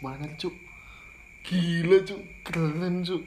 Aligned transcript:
banget 0.00 0.32
cuk 0.40 0.56
gila 1.44 1.96
cuk 2.08 2.20
keren 2.44 3.04
cuk 3.04 3.24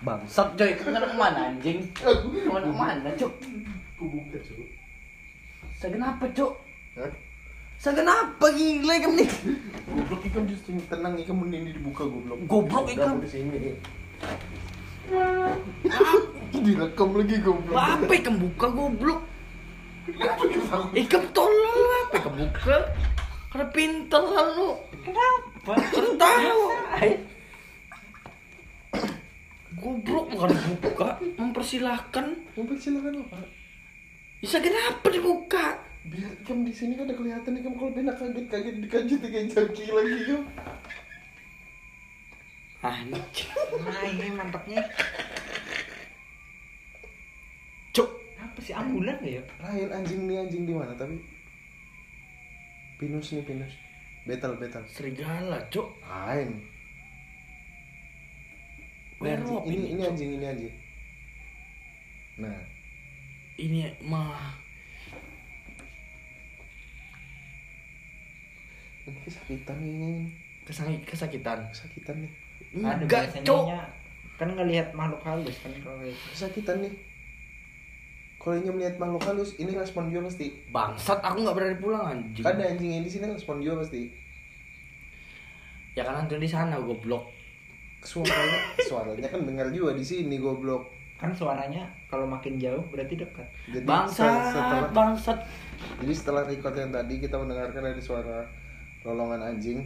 Bangsat 0.00 0.56
coy, 0.56 0.72
kan 0.80 0.96
ke 0.96 1.12
mana 1.12 1.52
anjing? 1.52 1.84
Kamu 1.92 2.32
ke 2.40 2.72
mana 2.72 3.12
cuk? 3.20 3.32
aku 3.36 4.04
buka 4.08 4.40
cuk 4.40 4.64
Segenapa 5.76 6.24
cuk? 6.32 6.56
Hah? 6.96 7.12
Segenapa 7.76 8.46
gila 8.56 8.96
kamu 8.96 9.16
nih? 9.20 9.28
goblok 9.88 10.22
ikam 10.24 10.44
justru 10.48 10.76
tenang 10.88 11.20
ikam 11.20 11.44
mending 11.44 11.68
dibuka 11.76 12.08
goblok 12.08 12.38
Goblok, 12.48 12.88
aku 12.92 13.24
di 13.24 13.28
sini 13.28 13.56
direkam 16.64 17.08
lagi 17.16 17.36
goblok 17.40 17.76
Apa 17.76 18.12
ikan 18.20 18.34
buka 18.40 18.66
goblok? 18.72 19.20
Ikan 20.96 21.24
tolol 21.36 21.80
apa 22.08 22.14
ikan 22.24 22.32
buka? 22.40 22.76
Karena 23.50 23.66
pintar 23.74 24.22
lalu. 24.22 24.78
Kenapa? 25.02 25.72
Karena 25.90 26.12
tahu. 26.14 26.62
Goblok 29.80 30.26
bukan 30.30 30.50
buka, 30.84 31.08
mempersilahkan. 31.40 32.26
mobil 32.52 32.76
silakan 32.76 33.24
apa 33.24 33.40
Bisa 34.38 34.60
kenapa 34.60 35.08
dibuka? 35.08 35.80
biar 36.00 36.32
ikam 36.40 36.64
di 36.64 36.72
sini 36.72 36.96
kan 36.96 37.04
ada 37.04 37.12
kelihatan 37.12 37.60
ikam 37.60 37.76
kalau 37.76 37.92
benak 37.92 38.16
kaget 38.16 38.48
kaget 38.48 38.76
dikaget 38.80 39.18
tiga 39.20 39.40
jaki 39.52 39.84
lagi 39.92 40.16
ikam 40.24 40.42
Anjing. 42.80 43.52
Nah 43.84 44.00
ini 44.08 44.32
mantapnya. 44.32 44.80
Cuk. 47.92 48.08
Apa 48.40 48.58
sih 48.64 48.72
ambulan 48.72 49.20
ya? 49.20 49.44
lain 49.60 49.92
anjing 49.92 50.24
nih 50.24 50.40
anjing 50.40 50.64
di 50.64 50.72
mana 50.72 50.96
tapi 50.96 51.20
pinus 53.00 53.32
nih 53.32 53.44
pinus. 53.48 53.72
Betal 54.28 54.52
betal 54.60 54.84
Serigala, 54.84 55.56
cuk. 55.72 55.96
lain 56.04 56.60
ini 59.20 59.28
Werewolf 59.36 59.64
ini, 59.68 59.86
ini, 59.96 60.02
anjing 60.04 60.30
ini 60.36 60.44
anjing. 60.48 60.74
Nah. 62.40 62.60
Ini 63.60 63.80
mah. 64.08 64.56
Ini 69.04 69.18
kesakitan 69.28 69.76
ini 69.84 70.32
kesakit 70.64 71.04
kesakitan. 71.04 71.68
kesakitan 71.68 72.16
nih. 72.24 72.32
Ada 72.80 73.04
Enggak, 73.04 73.20
biasanya 73.28 73.80
kan 74.40 74.48
ngelihat 74.56 74.88
makhluk 74.96 75.20
halus 75.20 75.56
kan 75.60 75.68
kalau 75.84 76.00
kayak 76.00 76.16
gitu. 76.16 76.26
kesakitan 76.32 76.76
nih 76.80 76.92
kalau 78.40 78.56
ingin 78.56 78.72
melihat 78.72 78.96
makhluk 78.96 79.20
halus 79.22 79.52
ini 79.54 79.70
respon 79.70 80.08
dia 80.08 80.18
pasti 80.18 80.48
Bangsat, 80.66 81.20
aku 81.20 81.44
nggak 81.44 81.52
berani 81.52 81.76
pulang 81.76 82.04
anjing. 82.08 82.40
ada 82.40 82.64
anjing 82.64 82.90
yang 82.90 83.04
di 83.04 83.10
sini 83.10 83.28
respon 83.28 83.60
dia 83.60 83.76
pasti 83.76 84.08
Ya 85.92 86.02
kan 86.02 86.16
hantu 86.16 86.36
di 86.36 86.46
sana 86.46 86.78
goblok. 86.78 87.28
suaranya 88.00 88.58
suaranya 88.80 89.28
kan 89.28 89.44
dengar 89.44 89.68
juga 89.68 89.92
di 89.92 90.00
sini 90.00 90.40
goblok 90.40 90.88
kan 91.14 91.28
suaranya 91.30 91.84
kalau 92.08 92.24
makin 92.24 92.56
jauh 92.56 92.80
berarti 92.88 93.12
dekat. 93.14 93.44
jadi 93.68 93.84
Bangsat, 93.84 94.56
setelah 94.56 94.88
bangsat. 94.88 95.38
jadi 96.00 96.12
setelah 96.16 96.42
record 96.42 96.72
yang 96.74 96.88
tadi 96.88 97.20
kita 97.20 97.36
mendengarkan 97.36 97.84
ada 97.84 98.00
suara 98.00 98.48
lolongan 99.02 99.44
anjing 99.46 99.84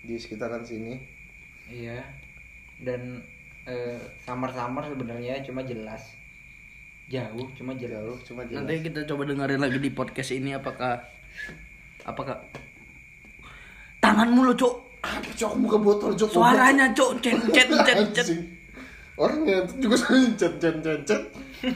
di 0.00 0.18
sekitaran 0.18 0.62
sini 0.62 0.98
Iya. 1.64 2.02
Dan 2.82 3.22
eh, 3.62 3.94
samar-samar 4.18 4.82
sebenarnya 4.84 5.38
cuma 5.40 5.62
jelas. 5.62 6.18
Jauh 7.12 7.44
cuma 7.52 7.76
jelas. 7.76 8.00
jauh 8.00 8.16
cuma 8.24 8.40
jelas 8.48 8.64
Nanti 8.64 8.88
kita 8.88 9.04
coba 9.04 9.28
dengerin 9.28 9.60
lagi 9.60 9.76
di 9.76 9.92
podcast 9.92 10.32
ini 10.32 10.56
apakah 10.56 10.96
apakah 12.08 12.40
tanganmu 14.00 14.48
lo 14.48 14.56
cuk. 14.56 14.80
Apa 15.04 15.28
cok 15.36 15.52
buka 15.60 15.76
botol 15.76 16.16
cok 16.16 16.30
suaranya 16.32 16.88
cuk. 16.96 17.20
Cet 17.20 17.36
cet 17.52 17.68
cet 17.84 17.98
cet. 18.16 18.26
Anjing. 18.32 18.42
orangnya 19.20 19.68
itu 19.68 19.84
juga 19.84 19.96
sering 20.00 20.32
cet 20.40 20.56
cet 20.56 20.76
cet 20.80 21.00
cet. 21.04 21.22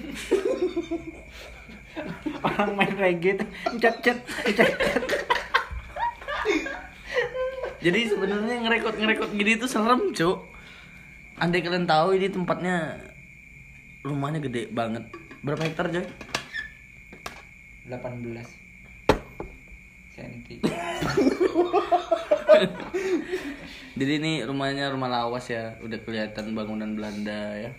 Orang 2.48 2.80
main 2.80 2.96
reggae 2.96 3.36
cet 3.76 3.96
cet 4.00 4.18
cet. 4.56 4.72
jadi 7.84 8.00
sebenarnya 8.08 8.56
ngerekod 8.64 8.96
ngerekod 8.96 9.30
gini 9.36 9.60
tuh 9.60 9.68
serem 9.68 10.16
cuk. 10.16 10.48
Andai 11.36 11.60
kalian 11.60 11.84
tahu 11.84 12.16
ini 12.16 12.32
tempatnya 12.32 13.04
rumahnya 14.00 14.40
gede 14.40 14.72
banget 14.72 15.25
berapa 15.44 15.62
hektar 15.64 15.92
coy 15.92 16.06
18 17.86 18.66
senti. 20.16 20.56
jadi 24.00 24.12
ini 24.16 24.32
rumahnya 24.48 24.88
rumah 24.88 25.12
lawas 25.12 25.52
ya 25.52 25.76
udah 25.84 26.00
kelihatan 26.02 26.56
bangunan 26.56 26.96
Belanda 26.96 27.52
ya. 27.52 27.70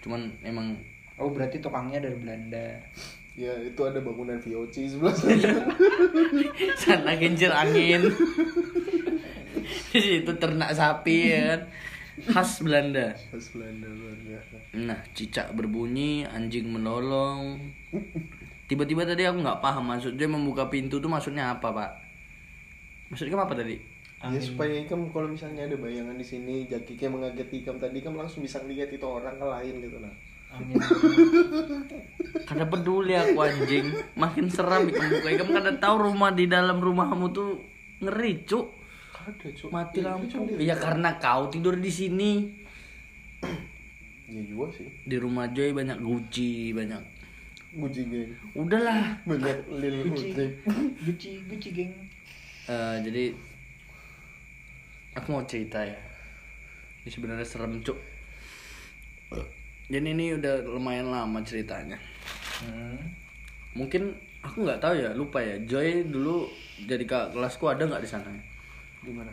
Cuman 0.00 0.32
emang 0.42 0.80
Oh 1.18 1.28
berarti 1.34 1.58
tukangnya 1.60 2.00
dari 2.00 2.16
Belanda. 2.16 2.80
ya 3.38 3.54
itu 3.62 3.78
ada 3.86 4.02
bangunan 4.02 4.34
VOC 4.42 4.74
sebelah 4.98 5.14
sana. 5.18 5.70
Sana 6.74 7.14
kincir 7.14 7.54
angin. 7.54 8.02
Di 9.92 10.00
situ 10.00 10.32
ternak 10.38 10.74
sapi 10.74 11.32
ya 11.32 11.40
kan 11.54 11.60
khas 12.26 12.64
Belanda. 12.64 13.14
Pas 13.14 13.46
Belanda 13.54 13.86
luar 13.86 14.16
biasa. 14.24 14.56
Nah 14.74 15.00
cicak 15.14 15.54
berbunyi 15.54 16.26
anjing 16.26 16.66
menolong. 16.66 17.60
Tiba-tiba 18.68 19.06
tadi 19.06 19.24
aku 19.24 19.40
nggak 19.40 19.60
paham 19.62 19.94
maksudnya 19.94 20.26
membuka 20.28 20.66
pintu 20.66 20.98
tuh 20.98 21.08
maksudnya 21.08 21.54
apa 21.54 21.70
pak? 21.70 21.90
Maksudnya 23.08 23.38
apa 23.38 23.54
tadi? 23.54 23.76
Ya 24.18 24.40
supaya 24.42 24.74
ikam 24.82 25.14
kalau 25.14 25.30
misalnya 25.30 25.70
ada 25.70 25.78
bayangan 25.78 26.18
di 26.18 26.26
sini 26.26 26.66
jaki 26.66 26.98
kayak 26.98 27.14
mengageti 27.14 27.62
ikam 27.62 27.78
tadi 27.78 28.02
ikam 28.02 28.18
langsung 28.18 28.42
bisa 28.42 28.58
lihat 28.66 28.90
itu 28.90 29.06
orang 29.06 29.38
ke 29.38 29.46
lain 29.46 29.74
gitu 29.78 30.02
nah 30.02 30.10
Angin. 30.48 30.80
karena 32.48 32.64
peduli 32.64 33.12
aku 33.12 33.36
anjing. 33.44 33.86
Makin 34.16 34.48
seram 34.48 34.88
ikan 34.88 35.06
buka. 35.12 35.28
Ikan 35.28 35.48
karena 35.52 35.72
tahu 35.76 36.08
rumah 36.08 36.32
di 36.32 36.48
dalam 36.48 36.80
rumahmu 36.80 37.28
tuh 37.36 37.60
ngeri 38.00 38.48
cuk 38.48 38.77
ada 39.28 39.46
cok 39.46 39.68
mati 39.68 39.96
Iya, 39.98 40.06
lampu. 40.08 40.24
cok, 40.26 40.40
ya 40.52 40.56
dia- 40.66 40.78
karena 40.78 41.10
kau 41.16 41.42
tidur 41.46 41.76
di 41.76 41.90
sini. 41.90 42.30
Ya 44.26 44.42
juga 44.42 44.68
sih. 44.74 44.88
Di 45.02 45.16
rumah 45.16 45.48
Joy 45.48 45.72
banyak 45.72 45.98
Gucci 45.98 46.72
banyak. 46.72 47.00
Gucci 47.70 48.02
geng. 48.04 48.32
Udahlah. 48.54 49.16
Banyak 49.22 49.56
lil 49.74 49.96
Gucci. 50.04 50.32
utrip 50.32 50.52
Gucci 51.04 51.30
Gucci 51.44 51.68
geng. 51.70 51.92
Eh, 52.66 52.96
jadi 53.02 53.24
aku 55.14 55.28
mau 55.30 55.44
cerita 55.44 55.80
ya. 55.80 55.96
Ini 56.98 57.08
sebenarnya 57.08 57.44
serem 57.44 57.80
cuk. 57.80 57.96
Jadi 59.88 60.04
ini 60.06 60.34
udah 60.34 60.60
lumayan 60.66 61.08
lama 61.08 61.40
ceritanya. 61.42 61.96
Hmm. 62.58 62.98
mungkin 63.70 64.10
aku 64.40 64.66
nggak 64.66 64.82
tahu 64.82 64.98
ya 64.98 65.14
lupa 65.14 65.38
ya. 65.38 65.54
Joy 65.62 66.02
dulu 66.04 66.50
jadi 66.82 67.04
kak 67.04 67.30
kelasku 67.30 67.64
ada 67.64 67.86
nggak 67.86 68.02
di 68.02 68.10
sana 68.10 68.26
ya? 68.26 68.42
Gimana? 69.02 69.32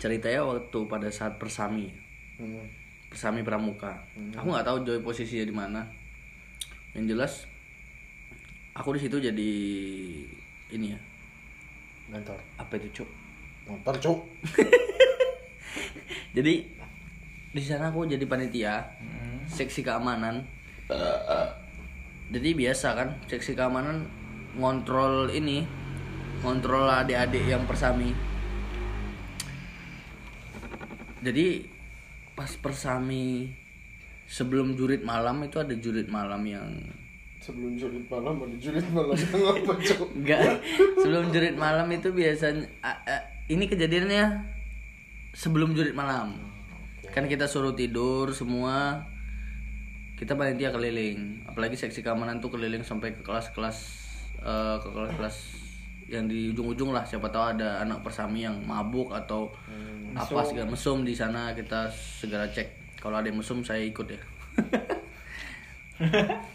Ceritanya 0.00 0.44
waktu 0.44 0.78
pada 0.88 1.08
saat 1.08 1.36
persami. 1.40 1.88
Hmm. 2.34 2.66
persami 3.06 3.46
pramuka. 3.46 3.94
Aku 4.34 4.50
nggak 4.50 4.66
tahu 4.66 4.82
Joy 4.82 4.98
posisinya 4.98 5.46
di 5.46 5.54
mana. 5.54 5.80
Yang 6.98 7.04
jelas 7.14 7.32
aku 8.74 8.98
di 8.98 9.00
situ 9.06 9.22
jadi 9.22 9.50
ini 10.74 10.86
ya. 10.90 10.98
Motor 12.10 12.34
apa 12.58 12.74
itu 12.74 12.90
cuk? 12.90 13.08
Motor 13.70 13.96
cok 13.96 14.18
jadi 16.36 16.66
di 17.54 17.62
sana 17.62 17.94
aku 17.94 18.02
jadi 18.04 18.26
panitia. 18.26 18.82
Hmm. 18.98 19.46
seksi 19.46 19.86
keamanan. 19.86 20.42
Jadi 22.34 22.50
biasa 22.56 22.98
kan 22.98 23.08
seksi 23.30 23.54
keamanan 23.54 24.10
ngontrol 24.58 25.30
ini 25.30 25.62
ngontrol 26.44 26.84
adik-adik 26.86 27.48
yang 27.48 27.64
persami. 27.64 28.12
Jadi 31.24 31.64
pas 32.36 32.52
persami 32.60 33.48
sebelum 34.28 34.76
jurit 34.76 35.00
malam 35.00 35.40
itu 35.48 35.56
ada 35.56 35.72
jurit 35.72 36.04
malam 36.12 36.44
yang 36.44 36.68
sebelum 37.40 37.76
julid 37.76 38.08
malam 38.08 38.40
ada 38.40 38.56
julid 38.56 38.84
malam 38.92 39.16
yang 39.16 39.40
apa 39.56 39.72
cok 39.72 40.08
enggak. 40.16 40.60
Sebelum 41.00 41.24
jurit 41.32 41.56
malam 41.56 41.88
itu 41.92 42.08
biasanya 42.12 42.68
a- 42.80 43.00
a- 43.04 43.24
ini 43.48 43.64
kejadiannya 43.68 44.24
sebelum 45.32 45.72
jurit 45.72 45.96
malam. 45.96 46.40
Kan 47.12 47.28
kita 47.28 47.48
suruh 47.48 47.72
tidur 47.72 48.32
semua 48.36 49.04
kita 50.16 50.36
panitia 50.36 50.72
keliling. 50.72 51.44
Apalagi 51.44 51.76
seksi 51.76 52.00
keamanan 52.00 52.40
tuh 52.40 52.52
keliling 52.52 52.84
sampai 52.84 53.12
ke 53.16 53.20
kelas-kelas 53.20 53.78
eh, 54.40 54.76
ke 54.80 54.88
kelas-kelas 54.92 55.36
yang 56.08 56.28
di 56.28 56.52
ujung-ujung 56.52 56.92
lah 56.92 57.04
siapa 57.04 57.28
tahu 57.32 57.56
ada 57.56 57.80
anak 57.80 58.04
persami 58.04 58.44
yang 58.44 58.60
mabuk 58.64 59.12
atau 59.12 59.48
apa 60.14 60.44
segala 60.44 60.70
mesum 60.70 61.02
di 61.02 61.16
sana 61.16 61.56
kita 61.56 61.90
segera 61.90 62.46
cek 62.46 63.00
kalau 63.00 63.18
ada 63.18 63.28
yang 63.28 63.40
mesum 63.40 63.64
saya 63.64 63.82
ikut 63.82 64.06
ya 64.06 64.20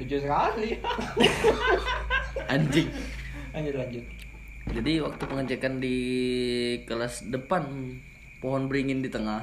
Lucu 0.00 0.18
sekali. 0.18 0.78
anjing 2.52 2.88
lanjut 3.52 3.76
lanjut 3.76 4.04
Jadi 4.72 5.02
waktu 5.02 5.22
pengecekan 5.26 5.82
di 5.82 5.96
kelas 6.86 7.28
depan 7.28 7.66
pohon 8.38 8.70
beringin 8.70 9.02
di 9.02 9.10
tengah 9.10 9.42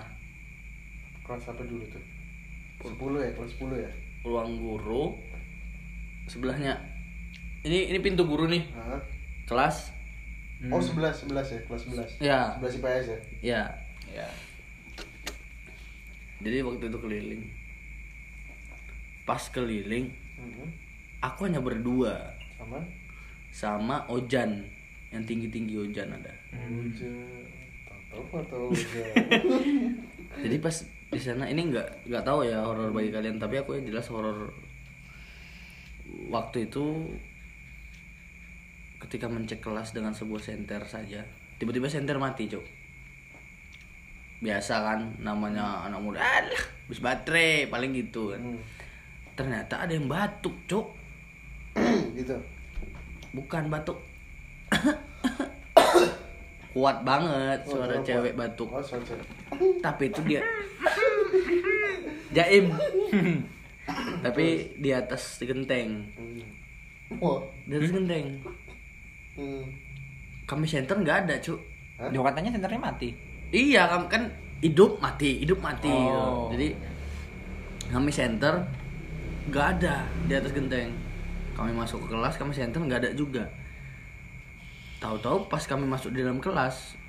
Kelas 1.23 1.53
apa 1.53 1.61
dulu 1.63 1.83
tuh? 1.91 2.01
10 2.81 2.97
ya, 3.21 3.31
kelas 3.35 3.51
10 3.59 3.85
ya? 3.85 3.91
ruang 4.25 4.59
guru 4.59 5.15
sebelahnya 6.27 6.75
ini 7.63 7.91
ini 7.91 7.99
pintu 8.03 8.27
guru 8.27 8.47
nih? 8.47 8.63
Kelas? 9.49 9.77
Oh 10.69 10.77
11, 10.77 11.25
11 11.25 11.55
ya, 11.55 11.59
kelas 11.65 11.81
11 11.87 12.09
ya. 12.21 12.39
11 12.61 12.77
IPS 12.77 13.05
ya? 13.07 13.19
ya. 13.41 13.61
Ya. 14.11 14.27
Jadi 16.39 16.57
waktu 16.61 16.83
itu 16.85 16.99
keliling. 16.99 17.43
Pas 19.25 19.43
keliling 19.49 20.07
Mhm. 20.37 20.67
aku 21.19 21.49
hanya 21.49 21.59
berdua. 21.59 22.15
Sama? 22.55 22.79
sama 23.49 23.97
Ojan. 24.07 24.61
Yang 25.09 25.23
tinggi 25.25 25.47
tinggi 25.49 25.75
Ojan 25.75 26.13
ada. 26.13 26.29
Uja 26.53 27.09
Tahu 28.09 28.25
tahu 28.45 28.65
Uja 28.73 29.05
jadi 30.39 30.57
pas 30.57 30.75
di 31.09 31.17
sana 31.17 31.45
ini 31.45 31.69
nggak 31.69 32.05
nggak 32.05 32.21
tahu 32.21 32.45
ya 32.45 32.61
horor 32.61 32.89
bagi 32.89 33.09
kalian 33.09 33.37
tapi 33.37 33.57
aku 33.57 33.73
yang 33.77 33.89
jelas 33.89 34.05
horor 34.09 34.53
waktu 36.29 36.69
itu 36.69 37.05
ketika 38.99 39.25
mencek 39.25 39.59
kelas 39.59 39.91
dengan 39.91 40.11
sebuah 40.11 40.39
senter 40.39 40.83
saja. 40.83 41.23
Tiba-tiba 41.55 41.87
senter 41.87 42.15
mati 42.15 42.47
cok 42.47 42.79
biasa 44.39 44.71
kan 44.87 44.99
namanya 45.19 45.83
anak 45.83 45.99
muda 45.99 46.23
alah 46.23 46.63
habis 46.87 47.03
baterai 47.03 47.67
paling 47.67 47.91
gitu 47.91 48.31
kan. 48.31 48.39
Hmm. 48.39 48.55
ternyata 49.35 49.83
ada 49.83 49.91
yang 49.91 50.07
batuk 50.07 50.55
cok 50.63 50.87
Gitu. 52.15 52.35
Bukan 53.31 53.67
batuk. 53.67 53.99
Kuat 56.71 57.03
banget 57.03 57.59
Oh, 57.67 57.71
suara 57.75 57.99
kuat. 57.99 58.07
cewek 58.07 58.33
batuk. 58.39 58.69
Oh 58.71 58.79
tapi 59.83 60.07
itu 60.07 60.21
dia. 60.23 60.41
Jaim. 62.35 62.71
Tapi 64.25 64.45
di 64.77 64.93
atas 64.93 65.41
genteng 65.41 66.05
Hmm. 66.13 67.17
Wah 67.17 67.41
di 67.65 67.73
atas 67.73 67.89
genteng 67.89 68.37
Hmm. 69.39 69.63
kami 70.43 70.65
center 70.65 70.95
nggak 70.95 71.17
ada 71.23 71.35
cu 71.39 71.55
Hah? 71.95 72.07
Dia 72.09 72.19
katanya 72.21 72.49
senternya 72.51 72.79
mati. 72.81 73.09
iya 73.49 73.87
kam- 73.87 74.07
kan 74.07 74.27
hidup 74.59 74.99
mati 74.99 75.39
hidup 75.39 75.59
mati 75.59 75.87
Oh. 75.87 76.51
gitu. 76.51 76.53
jadi 76.53 76.67
kami 77.89 78.09
center 78.09 78.59
nggak 79.47 79.65
ada 79.73 79.95
di 80.23 80.33
atas 80.33 80.51
genteng 80.51 80.91
kami 81.53 81.71
masuk 81.71 82.03
ke 82.03 82.07
kelas 82.09 82.35
kami 82.35 82.51
center 82.51 82.77
nggak 82.77 82.99
ada 82.99 83.11
juga 83.13 83.47
tahu-tahu 84.99 85.47
pas 85.47 85.63
kami 85.63 85.83
masuk 85.83 86.11
di 86.11 86.19
dalam 86.19 86.37
kelas 86.37 86.99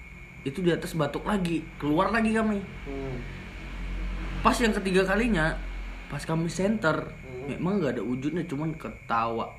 itu 0.40 0.58
di 0.58 0.70
atas 0.70 0.94
batuk 0.94 1.22
lagi 1.22 1.60
keluar 1.76 2.08
lagi 2.08 2.30
kami 2.30 2.62
Hmm. 2.86 3.18
pas 4.40 4.56
yang 4.56 4.72
ketiga 4.72 5.04
kalinya 5.04 5.58
pas 6.06 6.22
kami 6.22 6.46
center 6.46 6.96
Hmm. 7.20 7.46
memang 7.48 7.78
nggak 7.78 7.92
ada 7.94 8.02
wujudnya 8.02 8.42
cuman 8.44 8.72
ketawa 8.72 9.50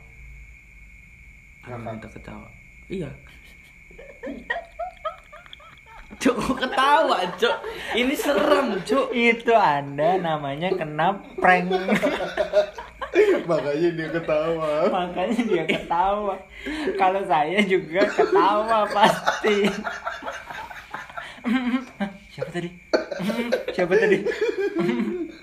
kami 1.61 1.75
Ngakak. 1.77 1.91
minta 1.93 2.07
ketawa 2.09 2.47
iya 2.91 3.09
cok 6.21 6.37
kok 6.37 6.57
ketawa 6.61 7.17
cok 7.33 7.57
ini 7.97 8.13
serem 8.13 8.77
cok 8.85 9.09
Itu 9.09 9.57
Anda 9.57 10.21
namanya 10.21 10.69
kena 10.69 11.17
prank. 11.41 11.73
Makanya 13.49 13.89
dia 13.97 14.07
ketawa 14.13 14.87
Makanya 14.87 15.41
dia 15.49 15.63
ketawa. 15.65 16.35
Kalau 16.93 17.21
saya 17.25 17.59
juga 17.65 18.05
ketawa 18.05 18.85
pasti. 18.93 19.65
Siapa 22.31 22.49
tadi? 22.53 22.69
Siapa 23.73 23.93
tadi? 23.97 24.17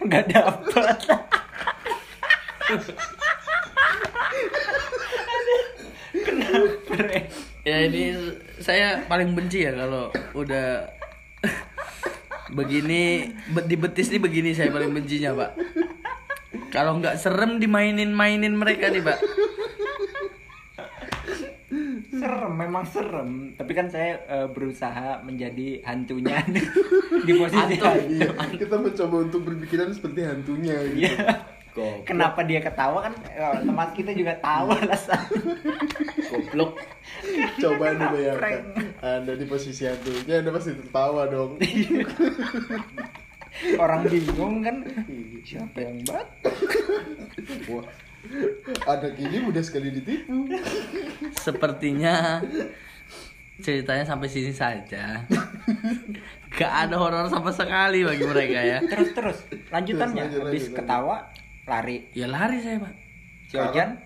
Gak 0.07 0.25
dapat. 0.31 0.97
Kena 6.23 6.49
prank. 6.87 7.28
Ya 7.69 7.77
ini 7.85 8.03
saya 8.59 9.05
paling 9.05 9.33
benci 9.33 9.61
ya 9.61 9.77
kalau 9.77 10.05
udah 10.33 10.89
begini 12.51 13.03
be- 13.47 13.67
di 13.67 13.77
betis 13.77 14.09
nih 14.09 14.17
begini 14.19 14.51
saya 14.53 14.71
paling 14.71 14.89
bencinya 14.91 15.37
pak 15.37 15.51
kalau 16.71 16.97
nggak 16.97 17.17
serem 17.17 17.57
dimainin 17.57 18.09
mainin 18.11 18.57
mereka 18.57 18.89
nih 18.89 19.03
pak 19.03 19.21
Serem, 22.11 22.51
memang 22.51 22.83
serem. 22.83 23.31
Tapi 23.55 23.73
kan 23.73 23.87
saya 23.87 24.19
eh, 24.27 24.49
berusaha 24.49 25.21
menjadi 25.21 25.85
hantunya 25.85 26.41
di 27.29 27.33
posisi 27.33 27.77
Hantu. 27.79 27.85
hantu. 27.85 28.09
Iya 28.11 28.29
Kita 28.59 28.75
mencoba 28.75 29.17
untuk 29.23 29.41
berpikiran 29.45 29.93
seperti 29.93 30.25
hantunya 30.25 30.75
gitu 30.89 31.05
Iya. 31.05 31.15
Kenapa 32.03 32.43
dia 32.43 32.59
ketawa 32.59 33.07
kan 33.07 33.15
eh, 33.23 33.63
teman 33.63 33.89
kita 33.93 34.11
juga 34.11 34.35
tahu 34.41 34.67
alasannya. 34.75 35.39
goblok 36.27 36.75
Coba 37.59 37.85
anda 37.91 38.07
bayangkan. 38.15 38.61
Anda 39.03 39.33
di 39.35 39.47
posisi 39.47 39.83
hantunya 39.87 40.43
Anda 40.43 40.51
pasti 40.55 40.75
tertawa 40.75 41.27
dong 41.27 41.59
Orang 43.83 44.07
bingung 44.07 44.63
kan. 44.63 44.87
Siapa 45.43 45.79
yang 45.83 45.99
bat? 46.07 46.27
Wah 47.67 47.87
Anak 48.87 49.15
ini 49.15 49.39
mudah 49.43 49.63
sekali 49.63 49.95
ditipu 49.95 50.51
Sepertinya 51.39 52.43
ceritanya 53.59 54.07
sampai 54.07 54.31
sini 54.31 54.55
saja. 54.55 55.27
Gak 56.55 56.73
ada 56.87 56.95
horor 56.95 57.27
sama 57.27 57.51
sekali 57.51 58.07
bagi 58.07 58.25
mereka 58.27 58.61
ya. 58.63 58.79
Terus 58.87 59.11
terus 59.15 59.39
lanjutannya 59.71 60.31
Terus, 60.31 60.35
lanjut, 60.35 60.47
habis 60.47 60.65
lanjut, 60.67 60.79
ketawa 60.79 61.17
lari. 61.67 61.97
Ya 62.15 62.27
lari 62.31 62.63
saya 62.63 62.79
pak. 62.79 62.95
Si 63.51 63.55
Ojan 63.59 63.99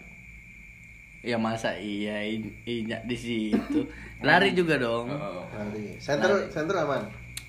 Ya 1.22 1.38
masa 1.38 1.78
iya 1.78 2.18
inyak 2.66 3.06
di 3.06 3.14
situ. 3.14 3.86
Lari 4.26 4.58
juga 4.58 4.74
dong. 4.74 5.06
Lari 5.54 5.94
Center, 6.02 6.50
center 6.50 6.82
aman 6.82 7.02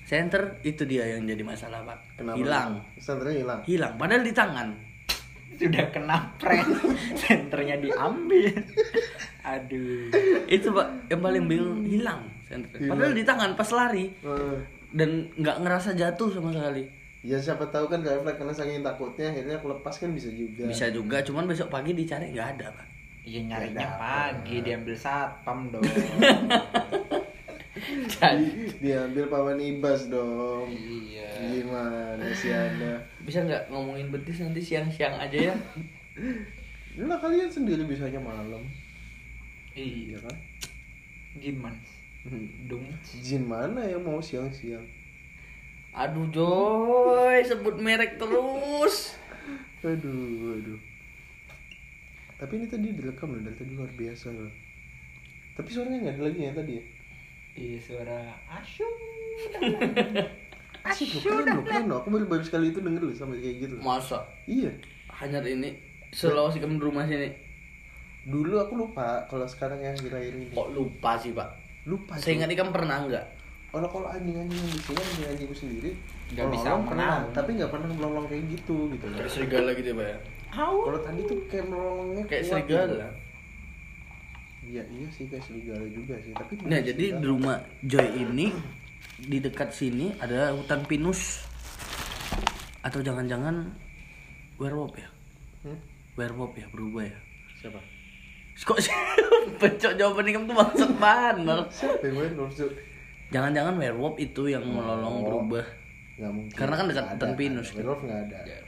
Center 0.06 0.62
itu 0.62 0.86
dia 0.86 1.02
yang 1.10 1.26
jadi 1.26 1.42
masalah 1.42 1.82
pak. 1.82 1.98
Kenapa? 2.14 2.38
Hilang, 2.38 2.72
Centernya 3.02 3.34
hilang 3.42 3.60
hilang. 3.66 3.92
Padahal 3.98 4.22
di 4.22 4.30
tangan. 4.30 4.68
sudah 5.58 5.86
kena 5.90 6.18
prank. 6.38 6.70
Senternya 7.26 7.76
diambil. 7.82 8.54
Aduh. 9.58 10.12
Itu 10.46 10.70
pak 10.70 11.10
yang 11.10 11.20
paling 11.24 11.44
bingung 11.50 11.82
hilang. 11.82 12.30
Center. 12.46 12.78
Padahal 12.78 13.10
di 13.10 13.24
tangan 13.26 13.58
pas 13.58 13.70
lari 13.74 14.06
Eh, 14.22 14.56
dan 14.94 15.26
nggak 15.34 15.66
ngerasa 15.66 15.98
jatuh 15.98 16.30
sama 16.30 16.54
sekali. 16.54 16.86
Ya 17.24 17.40
siapa 17.40 17.64
tahu 17.72 17.88
kan 17.88 18.04
refleks 18.04 18.36
karena 18.36 18.52
saking 18.52 18.84
takutnya 18.84 19.32
akhirnya 19.32 19.56
aku 19.56 19.72
lepas 19.72 19.96
kan 19.96 20.12
bisa 20.12 20.28
juga 20.28 20.68
Bisa 20.68 20.92
juga, 20.92 21.24
cuman 21.24 21.48
besok 21.48 21.72
pagi 21.72 21.96
dicari 21.96 22.30
nggak 22.30 22.48
ada 22.60 22.68
pak. 22.70 22.86
Iya 23.24 23.40
nyarinya 23.48 23.80
Ya, 23.80 23.96
pagi 23.96 24.56
diambil 24.60 24.92
satpam 24.92 25.72
dong. 25.72 25.80
Jadi 28.14 28.70
Diambil 28.80 29.26
paman 29.32 29.58
ibas 29.58 30.06
dong 30.12 30.70
iya. 30.70 31.26
Gimana 31.50 32.22
sih 32.36 32.52
anda 32.52 33.00
bisa 33.24 33.42
nggak 33.44 33.72
ngomongin 33.72 34.12
betis 34.14 34.40
nanti 34.44 34.60
siang-siang 34.62 35.16
aja 35.18 35.52
ya? 35.52 35.54
Lah 37.00 37.18
kalian 37.18 37.50
sendiri 37.50 37.82
bisanya 37.84 38.20
malam 38.22 38.62
Iya 39.74 40.14
Iya 40.14 40.18
kan 40.22 40.36
gimana? 41.40 41.80
Dong. 42.70 42.86
Jin 43.20 43.44
mana 43.44 43.84
yang 43.84 44.00
mau 44.00 44.22
siang-siang 44.22 44.84
Aduh 45.94 46.26
Joy, 46.34 47.38
sebut 47.46 47.78
merek 47.78 48.18
terus. 48.18 49.14
Aduh 49.86 50.56
aduh 50.58 50.93
Tapi 52.44 52.52
ini 52.54 52.66
tadi 52.68 52.92
direkam 52.92 53.32
loh 53.32 53.40
dari 53.40 53.56
tadi 53.56 53.72
luar 53.72 53.88
biasa 53.88 54.26
loh 54.28 54.52
Tapi 55.56 55.68
suaranya 55.72 55.98
nggak 56.04 56.14
ada 56.14 56.22
lagi 56.28 56.38
ya 56.38 56.52
tadi 56.52 56.72
ya 56.76 56.84
Iya 57.54 57.78
suara 57.80 58.18
asyuk. 58.52 58.94
Asik 60.84 61.16
loh, 61.16 61.22
keren 61.24 61.46
loh, 61.48 61.64
keren 61.64 61.84
loh 61.88 61.96
Aku 62.04 62.12
baru 62.12 62.28
baru 62.28 62.44
sekali 62.44 62.68
itu 62.68 62.84
denger 62.84 63.00
loh 63.00 63.14
sampai 63.16 63.40
kayak 63.40 63.56
gitu 63.64 63.74
Masa 63.80 64.20
Iya 64.44 64.68
hanya 65.16 65.40
ini 65.40 65.72
Sulawesi 66.12 66.62
kamu 66.62 66.78
di 66.78 66.84
rumah 66.84 67.08
sini. 67.08 67.26
Dulu 68.22 68.54
aku 68.60 68.76
lupa 68.76 69.24
kalau 69.26 69.48
sekarang 69.48 69.80
yang 69.80 69.96
akhir-akhir 69.96 70.32
ini 70.36 70.46
Kok 70.52 70.68
lupa 70.70 71.16
sih 71.16 71.32
pak? 71.32 71.48
Lupa 71.88 72.20
Saya 72.20 72.36
ingat 72.38 72.52
kamu 72.52 72.70
pernah 72.70 73.00
nggak? 73.08 73.26
kalau 73.74 73.90
kalau 73.90 74.06
anjing-anjing 74.06 74.54
yang 74.54 74.70
di 74.70 74.78
sini 74.78 75.02
anjing 75.02 75.26
anjingku 75.34 75.56
sendiri 75.56 75.90
Nggak 76.30 76.46
bisa 76.54 76.78
pernah 76.78 77.26
menang. 77.26 77.34
tapi 77.34 77.50
nggak 77.58 77.70
pernah 77.74 77.88
melolong 77.90 78.26
kayak 78.30 78.44
gitu 78.46 78.76
gitu 78.94 79.04
Kayak 79.10 79.26
serigala 79.26 79.70
gitu 79.74 79.88
ya 79.90 79.96
pak 79.98 80.06
ya? 80.06 80.18
Kalau 80.56 81.00
tadi 81.00 81.20
tuh 81.22 81.38
kayak 81.46 81.66
melolongnya 81.66 82.22
Kayak 82.24 82.44
serigala. 82.44 82.86
gitu. 82.86 83.06
iya 84.64 84.82
iya 84.86 85.06
sih 85.08 85.24
kayak 85.26 85.42
serigala 85.42 85.84
juga 85.86 86.14
sih 86.18 86.32
tapi 86.32 86.52
Nah 86.62 86.80
jadi 86.80 87.04
di 87.14 87.24
rumah 87.24 87.56
Joy 87.80 88.08
ini 88.18 88.48
di 89.20 89.38
dekat 89.38 89.70
sini 89.70 90.14
ada 90.16 90.50
hutan 90.50 90.82
pinus 90.82 91.44
atau 92.80 92.98
jangan-jangan 92.98 93.72
werewolf 94.54 94.94
ya? 94.94 95.08
Hmm? 95.62 95.78
Werewolf 96.14 96.54
ya 96.54 96.66
berubah 96.68 97.04
ya? 97.04 97.18
siapa 97.56 97.80
Kok 98.56 98.78
sih 98.78 98.94
pecok 99.60 99.92
jawaban 99.94 100.26
kamu 100.26 100.46
tuh 100.46 100.56
maksud 100.56 100.90
banget. 100.96 101.66
siapa 101.70 102.02
yang 102.02 102.16
werewolf? 102.16 102.54
Jangan-jangan 103.28 103.74
werewolf 103.74 104.16
itu 104.16 104.42
yang 104.46 104.62
melolong 104.64 105.14
Oh. 105.16 105.24
berubah. 105.24 105.66
nggak 106.14 106.30
mungkin 106.30 106.54
Karena 106.54 106.74
kan 106.74 106.86
dekat 106.86 107.04
nggak 107.04 107.18
ada. 107.18 107.26
werewolf 107.74 108.00
nggak 108.00 108.20
ada 108.22 108.38
Nggak 108.40 108.60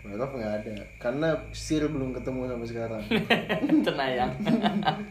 ada 0.00 0.08
werewolf, 0.08 0.32
nggak 0.32 0.52
ada. 0.54 0.70
ada 0.70 0.84
karena 0.96 1.28
sir 1.50 1.82
belum 1.82 2.10
ketemu 2.12 2.40
sampai 2.46 2.66
sekarang 2.66 3.02
Cenayang. 3.86 4.32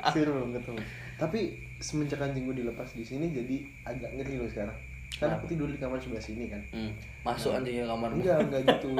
sir 0.09 0.25
belum 0.25 0.51
ketemu 0.51 0.79
tapi 1.15 1.39
semenjak 1.77 2.19
anjing 2.19 2.43
gue 2.43 2.57
dilepas 2.57 2.89
di 2.89 3.01
sini 3.01 3.29
jadi 3.29 3.55
agak 3.85 4.09
ngeri 4.13 4.35
loh 4.35 4.47
sekarang 4.47 4.75
kan 5.11 5.29
aku 5.31 5.45
tidur 5.47 5.65
di 5.65 5.75
kamar 5.75 5.97
sebelah 5.97 6.21
sini 6.21 6.47
kan 6.47 6.61
Hmm. 6.69 6.93
Masuk 7.21 7.51
anjing 7.51 7.75
ke 7.75 7.85
kamar. 7.85 8.09
enggak 8.09 8.39
enggak 8.41 8.61
gitu 8.63 8.93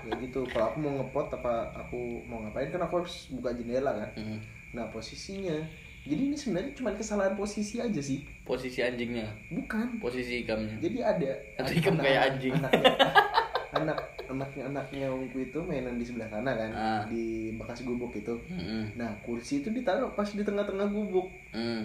enggak 0.00 0.18
gitu 0.20 0.40
kalau 0.46 0.66
aku 0.66 0.78
mau 0.78 0.92
ngepot 0.96 1.26
apa 1.32 1.52
aku 1.74 1.98
mau 2.22 2.38
ngapain 2.40 2.68
kan 2.68 2.80
aku 2.80 3.00
harus 3.00 3.28
buka 3.30 3.50
jendela 3.50 3.90
kan 3.92 4.10
Hmm. 4.14 4.38
nah 4.70 4.86
posisinya 4.86 5.56
jadi 6.04 6.20
ini 6.22 6.36
sebenarnya 6.36 6.72
cuma 6.74 6.92
kesalahan 6.92 7.32
posisi 7.32 7.78
aja 7.78 7.96
sih 7.96 8.20
Posisi 8.44 8.78
anjingnya, 8.78 9.24
bukan 9.48 9.96
posisi 9.96 10.44
ikamnya. 10.44 10.76
jadi 10.76 10.98
ada 11.02 11.32
Atau 11.56 11.72
ikam 11.74 11.96
kayak 11.96 12.20
anjing. 12.28 12.52
anaknya, 12.52 12.92
anak 13.74 13.98
anaknya 14.24 14.62
anaknya 14.66 15.06
omku 15.06 15.38
itu 15.40 15.58
mainan 15.60 15.94
di 15.94 16.02
sebelah 16.02 16.26
sana 16.26 16.52
kan 16.52 16.70
Ah. 16.70 17.02
di 17.04 17.24
bekas 17.52 17.82
gubuk 17.82 18.10
itu 18.12 18.34
Hmm. 18.46 18.88
nah 18.94 19.10
kursi 19.20 19.58
itu 19.58 19.68
ditaruh 19.68 20.10
pas 20.10 20.26
di 20.26 20.40
tengah-tengah 20.40 20.86
gubuk 20.86 21.28
Hmm. 21.50 21.84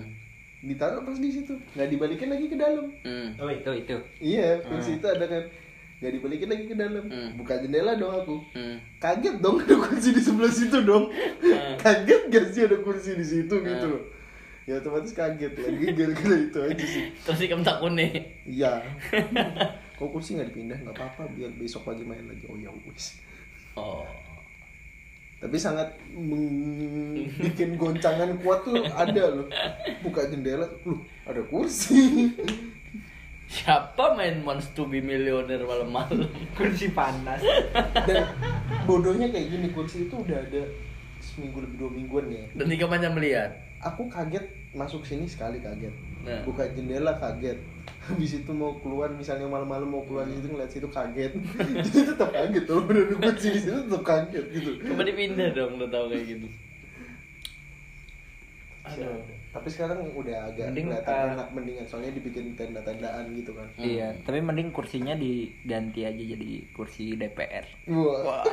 ditaruh 0.60 1.01
pas 1.01 1.15
di 1.15 1.29
situ 1.29 1.51
nggak 1.74 1.89
dibalikin 1.89 2.29
lagi 2.29 2.46
ke 2.46 2.55
dalam 2.55 2.88
Hmm. 3.01 3.34
Oh 3.36 3.48
itu 3.48 3.72
itu. 3.75 3.96
iya 4.19 4.60
kursi 4.62 4.96
itu 4.96 5.05
ada 5.05 5.25
kan 5.25 5.43
nggak 6.00 6.13
dibalikin 6.13 6.48
lagi 6.48 6.65
ke 6.65 6.75
dalam 6.75 7.05
Hmm. 7.05 7.29
buka 7.36 7.58
jendela 7.58 7.93
dong 7.93 8.13
aku 8.13 8.36
Hmm. 8.53 8.77
kaget 8.98 9.36
dong 9.38 9.60
ada 9.60 9.75
kursi 9.77 10.10
di 10.12 10.22
sebelah 10.22 10.48
situ 10.50 10.77
dong 10.81 11.12
kaget 11.84 12.22
gak 12.27 12.46
sih 12.50 12.63
ada 12.63 12.77
kursi 12.77 13.13
di 13.13 13.25
situ 13.25 13.55
gitu 13.58 13.86
loh 13.89 14.03
ya 14.63 14.77
otomatis 14.77 15.12
kaget 15.12 15.50
lagi 15.51 15.86
gara-gara 15.91 16.36
itu 16.38 16.60
aja 16.62 16.86
sih 16.86 17.03
Terus 17.19 17.41
ikam 17.41 17.60
tak 17.60 17.81
kuning. 17.81 18.13
iya 18.46 18.79
kok 20.00 20.10
kursi 20.10 20.39
nggak 20.39 20.50
dipindah 20.50 20.79
nggak 20.79 20.96
apa-apa 20.96 21.27
biar 21.36 21.51
besok 21.53 21.84
pagi 21.86 22.08
main 22.08 22.24
lagi 22.24 22.48
oh 22.48 22.56
ya 22.56 22.72
wis 22.88 23.20
Oh. 23.75 24.03
tapi 25.38 25.56
sangat 25.56 25.88
bikin 27.39 27.75
goncangan 27.75 28.36
kuat 28.39 28.60
tuh 28.63 28.75
ada 28.84 29.24
loh 29.29 29.48
buka 30.00 30.27
jendela 30.27 30.68
loh 30.84 31.00
ada 31.24 31.39
kursi 31.46 32.32
Siapa 33.50 34.13
main 34.13 34.46
Wants 34.46 34.77
to 34.77 34.86
be 34.86 35.01
Millionaire 35.01 35.65
malam-malam? 35.65 36.29
Kursi 36.53 36.94
panas. 36.94 37.41
dan 38.06 38.29
bodohnya 38.86 39.25
kayak 39.25 39.50
gini 39.50 39.68
kursi 39.74 40.06
itu 40.06 40.22
udah 40.22 40.38
ada 40.38 40.70
seminggu 41.39 41.60
lebih 41.60 41.77
dua 41.77 41.89
mingguan 41.89 42.25
ya 42.27 42.43
Dan 42.53 42.67
ikam 42.69 42.91
hanya 42.91 43.10
melihat. 43.10 43.51
aku 43.79 44.05
kaget 44.05 44.43
masuk 44.72 45.01
sini 45.01 45.24
sekali 45.24 45.58
kaget 45.58 45.96
Nah. 46.19 46.43
buka 46.43 46.67
jendela 46.69 47.15
kaget 47.15 47.55
habis 48.05 48.36
itu 48.36 48.51
mau 48.51 48.75
keluar 48.77 49.08
misalnya 49.10 49.48
malam-malam 49.48 49.88
mau 49.88 50.03
keluar 50.03 50.27
itu 50.27 50.43
ngeliat 50.43 50.67
situ 50.67 50.84
kaget 50.86 51.31
jadi 51.88 52.12
tetap 52.12 52.29
kaget 52.29 52.63
tuh 52.65 52.84
udah 52.84 53.31
di 53.34 53.50
situ 53.55 53.72
tetap 53.79 54.03
kaget 54.03 54.46
gitu 54.51 54.72
Coba 54.84 55.01
dipindah 55.01 55.48
dong, 55.50 55.75
lo 55.75 55.88
tau 55.88 56.05
kayak 56.05 56.27
gitu. 56.29 56.48
Aduh. 58.81 59.22
tapi 59.50 59.67
sekarang 59.67 60.01
udah 60.12 60.46
agak 60.46 60.65
Mending, 60.67 60.91
kelihatan 60.91 61.13
uh, 61.24 61.34
enak 61.36 61.50
mendingan 61.51 61.86
soalnya 61.86 62.12
dibikin 62.12 62.53
tenda-tendaan 62.53 63.25
gitu 63.31 63.51
kan 63.51 63.65
Iya, 63.77 64.12
tapi 64.22 64.41
mending 64.41 64.69
kursinya 64.69 65.13
diganti 65.13 66.03
aja 66.03 66.24
jadi 66.27 66.50
kursi 66.72 67.13
DPR. 67.13 67.65
wah 67.88 68.43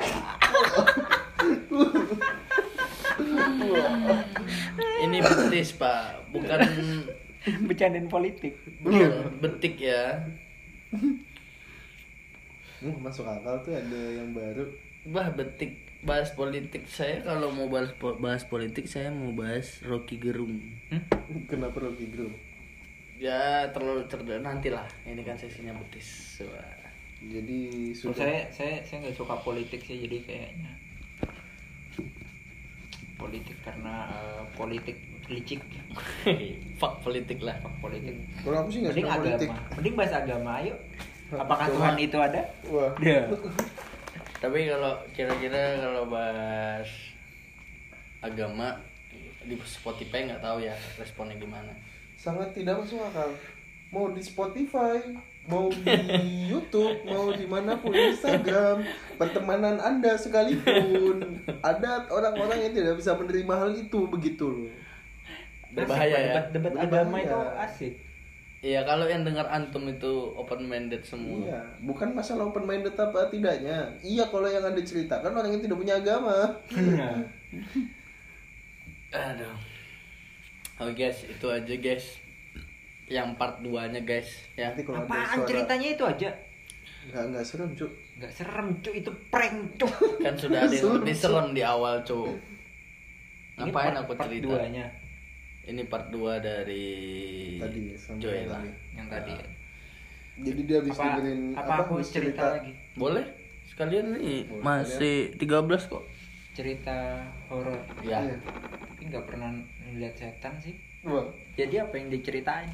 Ini 5.04 5.18
betis 5.18 5.73
pak, 5.73 6.30
bukan 6.30 6.61
Bercandain 7.68 8.06
politik. 8.06 8.58
bukan 8.80 9.38
betik 9.38 9.78
ya. 9.78 10.18
Hmm, 12.76 12.96
masuk 12.99 13.25
akal 13.25 13.56
tuh 13.61 13.73
ada 13.73 14.00
yang 14.12 14.30
baru 14.30 14.68
Bah 15.06 15.30
betik 15.30 15.75
bahas 16.02 16.30
politik 16.30 16.85
saya 16.85 17.18
kalau 17.20 17.49
mau 17.49 17.66
bahas 17.66 17.90
po- 17.92 18.14
bahas 18.14 18.44
politik 18.44 18.85
saya 18.85 19.08
mau 19.08 19.32
bahas 19.32 19.80
Rocky 19.80 20.16
Gerung. 20.16 20.61
kenapa 21.46 21.80
Rocky 21.80 22.06
Gerung 22.06 22.37
Ya 23.16 23.64
terlalu 23.73 24.04
cerdas 24.06 24.38
nantilah. 24.38 24.85
Ini 25.02 25.23
kan 25.23 25.35
sesinya 25.35 25.73
betis. 25.75 26.37
Wah. 26.42 26.76
jadi 27.18 27.58
sudah 27.90 28.12
saya 28.14 28.40
saya 28.52 28.75
saya 28.82 28.99
nggak 29.02 29.16
suka 29.16 29.35
politik 29.40 29.80
sih 29.80 29.96
jadi 29.99 30.20
kayaknya 30.20 30.68
politik 33.26 33.59
karena 33.66 33.95
eh, 34.06 34.42
politik 34.54 34.97
licik. 35.26 35.61
Fuck 36.80 37.02
politik 37.02 37.42
lah. 37.42 37.59
Fuck 37.59 37.76
politik. 37.83 38.14
Kalau 38.47 38.56
aku 38.62 38.68
sih 38.71 38.80
nggak 38.87 38.95
mending 38.95 39.06
suka 39.11 39.18
politik. 39.18 39.49
Agama 39.50 39.75
mending 39.75 39.95
bahas 39.99 40.14
agama 40.14 40.50
ayo. 40.62 40.75
Apakah. 41.35 41.66
Tuhan 41.66 41.97
itu 41.99 42.18
ada? 42.23 42.42
Wah. 42.71 42.92
Ya 43.02 43.26
Tapi 44.42 44.68
kalau 44.71 44.92
kira-kira 45.11 45.80
kalau 45.83 46.06
bahas 46.06 46.87
agama 48.23 48.78
di 49.42 49.54
Spotify 49.66 50.30
nggak 50.30 50.42
tahu 50.42 50.62
ya 50.62 50.75
responnya 50.99 51.38
gimana. 51.38 51.73
sangat 52.16 52.49
tidak 52.56 52.80
masuk 52.80 52.97
akal. 53.12 53.28
Mau 53.92 54.09
di 54.11 54.25
Spotify 54.25 54.99
mau 55.46 55.70
di 55.70 55.94
YouTube 56.48 57.02
mau 57.04 57.30
di 57.30 57.46
mana 57.46 57.78
pun 57.78 57.92
Instagram 57.92 58.82
pertemanan 59.14 59.78
anda 59.78 60.14
sekalipun 60.14 61.22
ada 61.62 62.02
orang-orang 62.08 62.58
yang 62.60 62.72
tidak 62.74 62.94
bisa 62.96 63.14
menerima 63.14 63.54
hal 63.54 63.70
itu 63.72 64.00
begitu 64.06 64.44
loh 64.44 64.68
Berbahaya 65.68 66.08
ya. 66.10 66.32
debat, 66.32 66.44
debat 66.50 66.72
Berbahaya. 66.72 67.02
agama 67.02 67.16
itu 67.20 67.38
asik 67.60 67.94
Iya 68.56 68.82
kalau 68.82 69.06
yang 69.06 69.22
dengar 69.22 69.46
antum 69.46 69.84
itu 69.84 70.08
open 70.34 70.66
minded 70.66 70.98
semua. 71.00 71.38
iya 71.38 71.60
bukan 71.78 72.10
masalah 72.10 72.48
open 72.48 72.64
minded 72.64 72.96
apa 72.96 73.28
tidaknya 73.28 73.86
iya 74.00 74.26
kalau 74.26 74.48
yang 74.48 74.64
anda 74.64 74.80
ceritakan 74.80 75.30
orang 75.30 75.54
yang 75.54 75.62
tidak 75.62 75.76
punya 75.76 75.94
agama 75.96 76.34
Aduh. 79.12 79.54
Oke 80.76 80.92
guys, 80.94 81.24
itu 81.24 81.46
aja 81.46 81.74
guys. 81.78 82.20
Yang 83.06 83.28
part 83.36 83.56
2-nya 83.60 84.02
guys 84.02 84.28
ya. 84.52 84.68
nanti 84.68 84.82
kalau 84.82 84.98
apaan 85.00 85.22
suara 85.36 85.46
ceritanya 85.46 85.88
itu 85.88 86.04
aja 86.04 86.30
nggak 87.06 87.25
nggak 87.30 87.44
serem 87.44 87.70
cuk 87.72 87.86
nggak 88.16 88.32
serem 88.32 88.68
cuy 88.76 88.94
itu 88.98 89.10
prank 89.28 89.56
cuy 89.76 89.94
Kan 90.25 90.34
sudah 90.34 90.58
ada 90.60 90.75
yang 90.75 90.94
lebih 90.96 91.14
serem 91.14 91.48
di 91.50 91.62
awal, 91.62 92.02
Cuk. 92.02 92.34
Ngapain 93.56 93.72
part- 93.88 93.98
aku 94.00 94.12
part 94.12 94.26
cerita? 94.26 94.44
duanya 94.50 94.86
Ini 95.64 95.82
part 95.84 96.06
2 96.08 96.18
dari 96.38 96.86
tadi 97.56 97.94
Joella. 98.16 98.58
tadi. 98.58 98.70
yang 98.92 99.08
tadi 99.08 99.32
ya. 99.32 99.46
jadi 100.38 100.60
dia 100.62 100.76
habis 100.78 100.92
apa 100.92 101.04
dengerin 101.16 101.40
apa 101.54 101.72
aku 101.80 101.92
habis 101.96 102.10
cerita 102.10 102.42
lagi 102.52 102.72
Boleh? 102.94 103.25
Sekalian 103.64 104.06
nih 104.12 104.46
Boleh, 104.46 104.62
masih 104.62 105.16
13 105.32 105.46
kok. 105.86 106.04
cerita 106.52 106.96
horor 107.46 107.78
Ya. 108.00 108.18
Iya. 108.20 108.36
tapi 108.84 109.02
nggak 109.06 109.25
pernah 109.25 109.50
ngeliat 109.84 110.14
setan 110.14 110.54
sih 110.56 110.75
Wah, 111.02 111.22
jadi 111.54 111.82
apa 111.82 111.94
yang 111.94 112.10
diceritain 112.10 112.66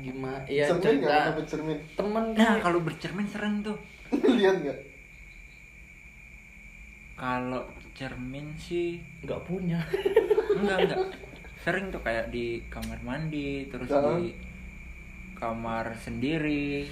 Gimana? 0.00 0.40
Iya 0.48 0.64
cermin 0.70 0.82
cerita 0.82 1.08
pernah 1.12 1.34
bercermin 1.36 1.78
temen 1.92 2.24
nah 2.32 2.54
kalau 2.62 2.78
bercermin 2.80 3.26
serem 3.28 3.54
tuh 3.60 3.76
lihat 4.40 4.56
nggak 4.62 4.78
kalau 7.12 7.62
cermin 7.92 8.50
sih 8.56 8.98
nggak 9.22 9.40
punya. 9.44 9.78
enggak 10.58 10.78
enggak 10.88 10.98
sering 11.62 11.94
tuh 11.94 12.02
kayak 12.02 12.26
di 12.34 12.58
kamar 12.66 12.98
mandi 13.06 13.70
terus 13.70 13.86
Jangan. 13.86 14.18
di 14.18 14.34
kamar 15.38 15.86
sendiri 15.94 16.86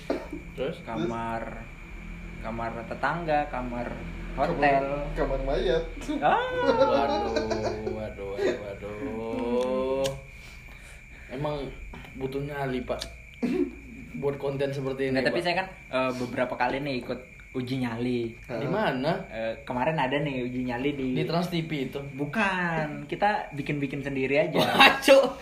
Terus? 0.54 0.78
kamar 0.86 1.42
kamar 2.38 2.70
tetangga 2.86 3.50
kamar 3.50 3.90
hotel 4.38 5.10
kamar, 5.10 5.14
kamar 5.18 5.40
mayat 5.42 5.82
ah 6.22 6.38
Waduh, 6.70 7.34
waduh, 7.90 8.30
waduh, 8.38 8.54
waduh. 8.62 10.06
Emang 11.30 11.66
butuh 12.20 12.44
nyali 12.44 12.84
pak 12.84 13.00
buat 14.20 14.36
konten 14.36 14.68
seperti 14.68 15.08
ini. 15.08 15.16
Nggak, 15.16 15.26
tapi 15.26 15.38
Pak. 15.38 15.44
saya 15.44 15.54
kan 15.56 15.66
eh, 15.88 16.12
beberapa 16.14 16.54
kali 16.54 16.76
nih 16.78 17.00
ikut 17.00 17.20
uji 17.50 17.80
nyali 17.80 18.30
di 18.36 18.68
mana? 18.68 19.26
Eh, 19.26 19.64
kemarin 19.64 19.96
ada 19.96 20.14
nih 20.14 20.44
uji 20.44 20.60
nyali 20.62 20.92
di, 20.92 21.08
Di 21.14 21.24
Trans 21.24 21.48
TV 21.48 21.88
itu. 21.88 21.98
bukan 22.14 23.08
kita 23.08 23.50
bikin 23.50 23.80
bikin 23.80 24.00
sendiri 24.00 24.38
aja 24.38 24.60
Cuk. 25.06 25.40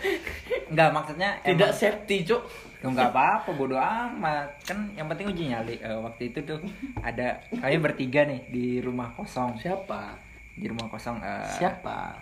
Enggak 0.69 0.89
maksudnya 0.89 1.37
Tidak 1.39 1.53
emang- 1.65 1.75
safety, 1.75 2.23
Cuk. 2.23 2.41
Nggak 2.79 3.11
apa-apa, 3.11 3.51
bodo 3.51 3.75
amat. 3.75 4.55
Kan 4.63 4.87
yang 4.95 5.05
penting 5.05 5.27
uji 5.27 5.51
nyali. 5.51 5.75
Eh, 5.77 5.99
waktu 5.99 6.31
itu 6.31 6.39
tuh 6.41 6.63
ada 6.97 7.35
kami 7.51 7.77
bertiga 7.77 8.23
nih 8.23 8.47
di 8.47 8.65
rumah 8.79 9.11
kosong. 9.11 9.53
Siapa? 9.53 10.15
Di 10.55 10.65
rumah 10.65 10.87
kosong. 10.87 11.19
eh, 11.19 11.45
Siapa? 11.51 12.15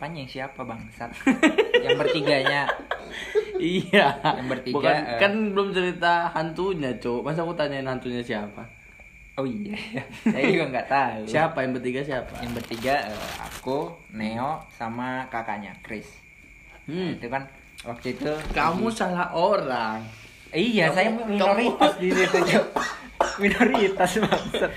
Apanya 0.00 0.24
yang 0.24 0.32
siapa 0.32 0.64
bangsat? 0.64 1.12
yang 1.84 2.00
bertiganya. 2.00 2.64
Iya. 3.54 4.16
Yang 4.16 4.48
bertiga, 4.48 4.76
Bukan, 4.80 4.96
eh. 4.96 5.18
kan 5.20 5.32
belum 5.52 5.68
cerita 5.70 6.32
hantunya, 6.32 6.88
Cuk. 6.96 7.20
Masa 7.20 7.44
aku 7.44 7.52
tanyain 7.52 7.84
hantunya 7.84 8.24
siapa? 8.24 8.64
Oh 9.36 9.44
iya, 9.44 9.76
saya 10.24 10.40
juga 10.42 10.64
nggak 10.68 10.88
tahu. 10.88 11.22
Siapa 11.28 11.58
yang 11.60 11.72
bertiga 11.72 12.00
siapa? 12.00 12.32
Yang 12.40 12.52
bertiga 12.56 12.94
apa 13.04 13.28
aku 13.46 13.92
Neo 14.10 14.56
sama 14.70 15.28
kakaknya 15.28 15.76
Chris 15.80 16.08
Hmm. 16.88 17.12
itu 17.14 17.28
kan 17.28 17.44
waktu 17.82 18.16
itu 18.16 18.32
Kamu 18.50 18.88
salah 18.88 19.28
orang. 19.30 20.00
iya 20.50 20.88
Kamu- 20.88 20.96
saya 20.96 21.08
kamu- 21.12 21.28
minoritas 21.28 21.92
di 22.00 22.08
situ 22.10 22.38
minoritas 23.44 24.10
maksud 24.18 24.70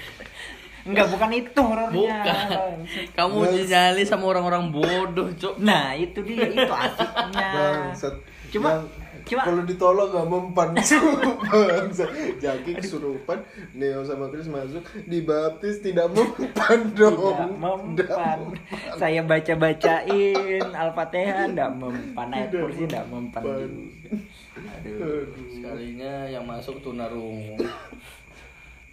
enggak 0.84 1.08
bukan 1.08 1.30
itu 1.32 1.60
horornya 1.60 2.18
Bukan. 2.20 2.76
Kamu 3.12 3.34
uji 3.42 3.62
nyali 3.66 4.04
sama 4.04 4.26
orang-orang 4.28 4.68
bodoh, 4.68 5.32
Cok. 5.32 5.56
nah 5.58 5.92
itu 5.92 6.20
dia 6.22 6.46
itu 6.46 6.68
asiknya 6.68 7.48
Bangsat. 7.50 8.16
Cuma- 8.50 8.70
Yang 8.70 8.86
cuma- 9.24 9.46
kalau 9.46 9.64
ditolong 9.64 10.10
nggak 10.10 10.28
mempan 10.28 10.68
Bangsat. 11.48 12.12
Jaki 12.38 12.72
kesurupan, 12.76 13.40
Neo 13.72 14.04
sama 14.04 14.28
Chris 14.28 14.46
masuk, 14.46 14.80
dibaptis 15.06 15.80
tidak 15.80 16.12
mempan 16.12 16.92
dong. 16.94 17.16
Tidak 17.16 17.52
mempan. 17.56 18.38
Saya 18.94 19.24
baca-bacain 19.24 20.36
Al-Fatihah 20.68 21.48
tidak 21.48 21.72
mempan. 21.74 22.28
Ayat 22.30 22.50
Tidak 22.50 22.62
kursi 22.62 22.84
tidak 22.84 23.06
mempan. 23.08 23.42
Aduh. 23.42 23.72
Aduh. 24.54 25.24
Sekalinya 25.50 26.28
yang 26.28 26.44
masuk 26.44 26.78
tunarungu. 26.80 27.58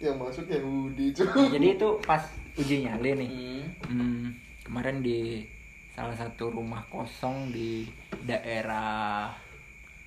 Yang 0.01 0.17
masuk 0.17 0.45
Yahudi 0.47 1.05
cuy. 1.13 1.45
Jadi 1.51 1.67
itu 1.71 1.89
pas 2.01 2.23
uji 2.53 2.75
nyali 2.83 3.09
nih. 3.15 3.29
Hmm. 3.29 3.63
Hmm, 3.87 4.25
kemarin 4.63 4.99
di 4.99 5.45
salah 5.91 6.15
satu 6.15 6.49
rumah 6.49 6.81
kosong 6.87 7.49
di 7.49 7.85
daerah 8.21 9.29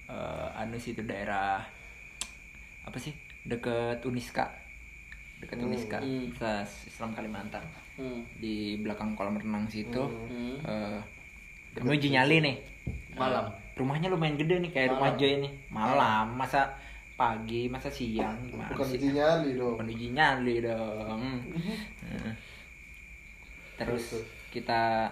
eh 0.04 0.48
anu 0.54 0.76
situ 0.76 1.00
daerah 1.00 1.64
apa 2.82 2.98
sih 2.98 3.12
deket 3.42 4.02
Uniska 4.02 4.44
deket 5.38 5.56
Hmm. 5.56 5.66
Uniska 5.66 5.98
Hmm. 5.98 6.28
Islam 6.84 7.10
Kalimantan 7.12 7.64
Hmm. 7.94 8.20
di 8.34 8.76
belakang 8.76 9.14
kolam 9.14 9.36
renang 9.36 9.64
situ 9.66 10.00
Hmm. 10.00 10.60
eh 10.60 11.00
kami 11.74 11.94
uji 11.94 12.08
nyali 12.10 12.36
nih 12.40 12.56
Malam. 13.14 13.48
rumahnya 13.74 14.08
lumayan 14.08 14.36
gede 14.36 14.60
nih 14.60 14.70
kayak 14.70 14.88
rumah 14.92 15.10
Malam. 15.10 15.18
Joy 15.18 15.32
nih 15.38 15.52
malam 15.68 16.26
masa 16.34 16.60
pagi 17.14 17.66
masa 17.66 17.86
siang 17.86 18.34
gimana 18.44 18.70
Bukan 18.70 18.86
sih 18.86 18.98
uji 18.98 19.08
nyali 19.12 19.50
dong. 19.54 19.72
bukan 19.72 19.88
uji 19.88 20.08
nyali 20.10 20.54
dong 20.60 21.20
Heeh. 22.02 22.34
terus 23.76 24.18
kita 24.48 25.10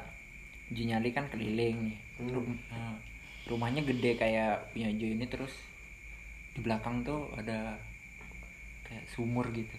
uji 0.68 0.82
nyali 0.84 1.08
kan 1.10 1.26
keliling 1.28 1.78
nih 1.84 1.98
Hmm. 2.12 2.28
Rum- 2.30 2.62
eh, 2.68 2.94
rumahnya 3.46 3.82
gede 3.82 4.14
kayak 4.14 4.70
punya 4.70 4.92
Joy 4.92 5.16
ini 5.16 5.26
terus 5.26 5.50
di 6.52 6.60
belakang 6.60 7.02
tuh 7.02 7.26
ada 7.32 7.74
kayak 8.82 9.02
sumur 9.08 9.48
gitu 9.50 9.74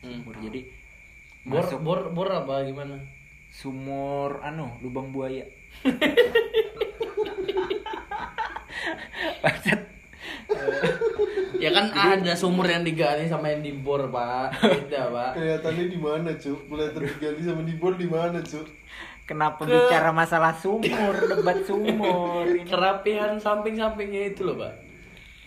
Hmm. 0.00 0.18
sumur 0.18 0.34
jadi 0.38 0.60
Bor, 1.42 1.58
masuk 1.58 1.80
bor, 1.80 2.00
bor 2.08 2.28
apa 2.28 2.62
gimana? 2.62 2.96
sumur 3.50 4.38
anu 4.40 4.70
lubang 4.78 5.10
buaya 5.10 5.44
Bangsat. 9.42 9.80
Ya 11.60 11.70
kan 11.72 11.92
ada 11.92 12.32
sumur 12.32 12.64
yang 12.64 12.84
digali 12.84 13.28
sama 13.28 13.52
yang 13.52 13.60
dibor, 13.60 14.08
Pak. 14.08 14.56
Beda, 14.62 15.08
Pak. 15.10 15.30
Kelihatannya 15.36 15.84
di 15.90 15.98
mana 15.98 16.30
cuy? 16.36 16.56
Kelihatan 16.68 17.02
digali 17.04 17.40
sama 17.44 17.62
dibor 17.64 17.92
di 17.96 18.06
mana 18.08 18.38
cuy? 18.40 18.64
kenapa 19.22 19.64
bicara 19.64 20.10
masalah 20.12 20.52
sumur 20.58 21.14
debat 21.30 21.62
sumur 21.64 22.44
ini 22.44 22.66
Kerapihan 22.66 23.38
samping-sampingnya 23.38 24.34
itu 24.34 24.44
loh, 24.44 24.60
Pak. 24.60 24.74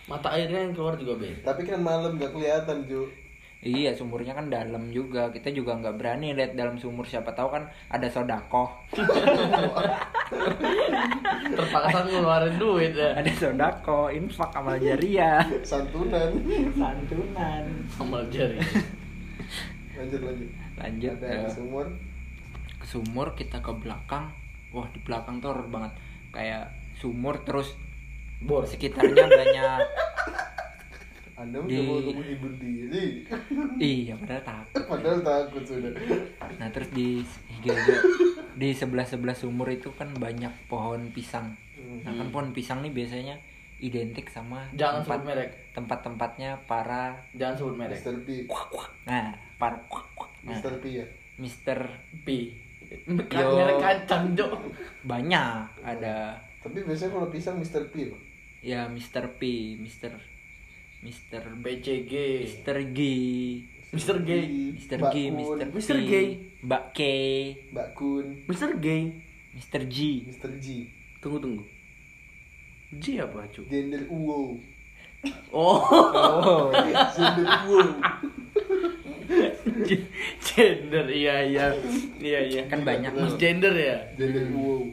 Mata 0.06 0.34
airnya 0.34 0.66
yang 0.66 0.74
keluar 0.74 0.94
juga 0.98 1.18
beda. 1.18 1.52
Tapi 1.52 1.66
kan 1.66 1.82
malam 1.82 2.18
nggak 2.18 2.30
kelihatan 2.34 2.86
cuy. 2.86 3.25
Iya 3.60 3.90
sumurnya 3.90 4.32
kan 4.32 4.46
dalam 4.46 4.92
juga 4.92 5.32
kita 5.32 5.48
juga 5.50 5.74
nggak 5.74 5.96
berani 5.96 6.36
lihat 6.36 6.52
dalam 6.54 6.76
sumur 6.76 7.02
siapa 7.02 7.32
tahu 7.32 7.48
kan 7.50 7.64
ada 7.88 8.06
sodakoh 8.06 8.68
Terpaksa 11.46 11.98
ngeluarin 12.04 12.54
duit 12.58 12.92
ya. 12.92 13.14
ada 13.14 13.30
sodako 13.32 14.10
infak 14.10 14.50
amal 14.52 14.76
jariah 14.76 15.40
Santunan. 15.62 16.30
santunan 16.74 17.64
Amal 17.96 18.22
jari. 18.28 18.58
Lanjut 19.96 20.20
lanjut. 20.20 20.48
lanjut 20.76 21.16
Ada 21.22 21.46
eh, 21.46 21.50
sumur. 21.50 21.86
ke 22.76 22.86
sumur 22.86 23.26
kita 23.32 23.62
ke 23.62 23.72
belakang 23.72 24.28
wah 24.68 24.84
di 24.92 25.00
belakang 25.00 25.40
tuh 25.40 25.54
horror 25.54 25.70
banget 25.72 25.92
kayak 26.28 26.68
sumur 26.94 27.40
terus 27.42 27.72
Bor. 28.44 28.68
sekitarnya 28.68 29.24
banyak 29.24 29.80
Anda 31.36 31.60
Di- 31.62 31.84
mau 31.84 32.00
menghibur 32.00 32.52
diri. 32.56 33.20
iya 33.78 34.16
padahal 34.16 34.40
takut 34.42 34.82
Padahal 34.88 35.20
takut 35.20 35.62
sudah. 35.62 35.92
nah 36.56 36.68
terus 36.70 36.88
di 36.90 37.20
di 38.56 38.72
sebelah 38.72 39.04
sebelah 39.04 39.36
sumur 39.36 39.68
itu 39.68 39.92
kan 39.92 40.08
banyak 40.12 40.48
pohon 40.66 41.12
pisang 41.12 41.52
nah 42.02 42.10
kan 42.10 42.28
pohon 42.30 42.50
pisang 42.50 42.80
nih 42.80 42.90
biasanya 42.90 43.36
identik 43.78 44.26
sama 44.26 44.64
Jangan 44.72 45.04
tempat 45.04 45.18
sebut 45.18 45.28
merek. 45.28 45.50
tempat-tempatnya 45.70 46.50
para 46.64 47.20
Jangan 47.36 47.54
sebut 47.54 47.74
merek. 47.76 48.00
Mr. 48.00 48.14
P. 48.24 48.28
nah 49.04 49.36
para 49.60 49.76
nah, 50.40 50.56
Mr. 50.56 50.72
P 50.80 50.84
ya. 50.96 51.06
Mister 51.36 51.78
P. 52.24 52.48
Yo. 53.28 53.48
merek 53.52 53.76
kacang, 53.76 54.32
Jok. 54.32 54.56
banyak 55.04 55.68
ada 55.84 56.32
Tapi 56.64 56.80
biasanya 56.80 57.12
kalau 57.12 57.28
pisang 57.28 57.60
Mr. 57.60 57.84
P 57.92 58.08
loh. 58.08 58.20
ya 58.64 58.88
Mister 58.88 59.36
P 59.36 59.76
Mister 59.76 60.16
Mister 61.04 61.42
BCG. 61.60 62.12
Mister 62.46 62.76
G 62.92 63.00
Mr. 63.96 64.18
Gay. 64.26 64.76
Mister 64.76 64.98
G 64.98 65.16
Mister 65.30 65.66
Mr. 65.72 65.96
P, 65.96 66.04
Gay. 66.10 66.26
Mbak 66.66 66.84
K 66.92 67.00
Mbak 67.72 67.88
Kun, 67.94 68.26
Mr. 68.44 68.70
Gay. 68.82 69.02
Mister 69.56 69.80
G 69.88 69.96
Mr. 70.28 70.50
G, 70.60 70.66
Tunggu 71.22 71.38
tunggu. 71.40 71.64
G 73.00 73.18
apa, 73.22 73.46
cu? 73.50 73.62
Gender 73.72 74.04
Uwo. 74.12 74.60
Oh, 75.50 75.80
oh 75.82 76.70
Gender 77.16 77.48
Uwo. 77.66 77.82
gender 80.38 81.06
iya 81.10 81.42
iya 81.42 81.66
iya 82.22 82.40
iya. 82.46 82.62
kan 82.70 82.84
banyak 82.86 83.10
Mas 83.16 83.34
nih 83.34 83.40
gender 83.40 83.74
ya. 83.74 83.98
Gender 84.14 84.44
Uwo. 84.54 84.86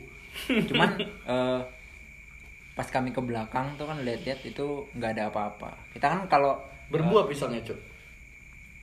cuman 0.44 0.90
eh, 1.06 1.60
pas 2.74 2.86
kami 2.86 3.10
ke 3.10 3.20
belakang 3.20 3.74
tuh 3.74 3.86
kan 3.86 4.00
lihat-lihat 4.00 4.42
itu 4.44 4.66
nggak 4.92 5.12
ada 5.14 5.24
apa-apa 5.30 5.70
kita 5.92 6.08
kan 6.08 6.22
kalau 6.28 6.58
Berbuah 6.86 7.26
pisangnya, 7.26 7.58
cu. 7.60 7.74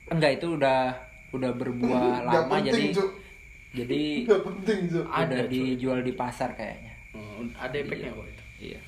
enggak 0.09 0.35
itu 0.35 0.47
udah 0.53 0.91
udah 1.31 1.51
berbuah 1.53 2.19
lama 2.27 2.55
jadi 2.57 2.71
penting, 2.71 2.91
Cuk. 2.93 3.09
jadi 3.73 4.01
penting, 4.47 4.79
Cuk. 4.89 5.05
Ada, 5.05 5.23
udah 5.25 5.41
Cuk. 5.41 5.49
dijual 5.49 5.99
di 6.01 6.13
pasar 6.13 6.49
kayaknya 6.51 6.91
Oh, 7.11 7.43
ada 7.53 7.71
efeknya 7.73 8.09
kok 8.09 8.23
itu. 8.25 8.43
iya 8.61 8.79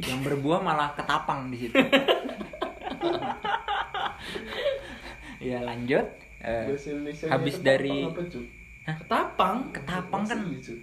yang 0.00 0.18
berbuah 0.20 0.58
malah 0.58 0.90
ketapang 0.92 1.46
di 1.48 1.58
situ 1.60 1.74
ya 5.40 5.58
lanjut 5.60 6.06
Eh, 6.42 6.74
habis 7.30 7.62
dari- 7.62 8.02
apa, 8.02 8.18
Cuk? 8.82 9.06
Ketapang. 9.06 9.70
ketapang 9.70 10.22
kan 10.26 10.38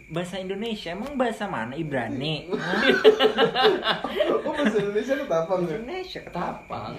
bahasa 0.08 0.40
Indonesia 0.40 0.96
emang 0.96 1.20
bahasa 1.20 1.44
mana 1.46 1.76
Ibrani 1.76 2.48
Hah? 2.48 2.80
Oh, 4.48 4.56
bahasa 4.56 4.80
Indonesia 4.80 5.14
ketapang 5.18 5.60
ya? 5.62 5.76
Indonesia 5.76 6.20
Ketapang. 6.24 6.94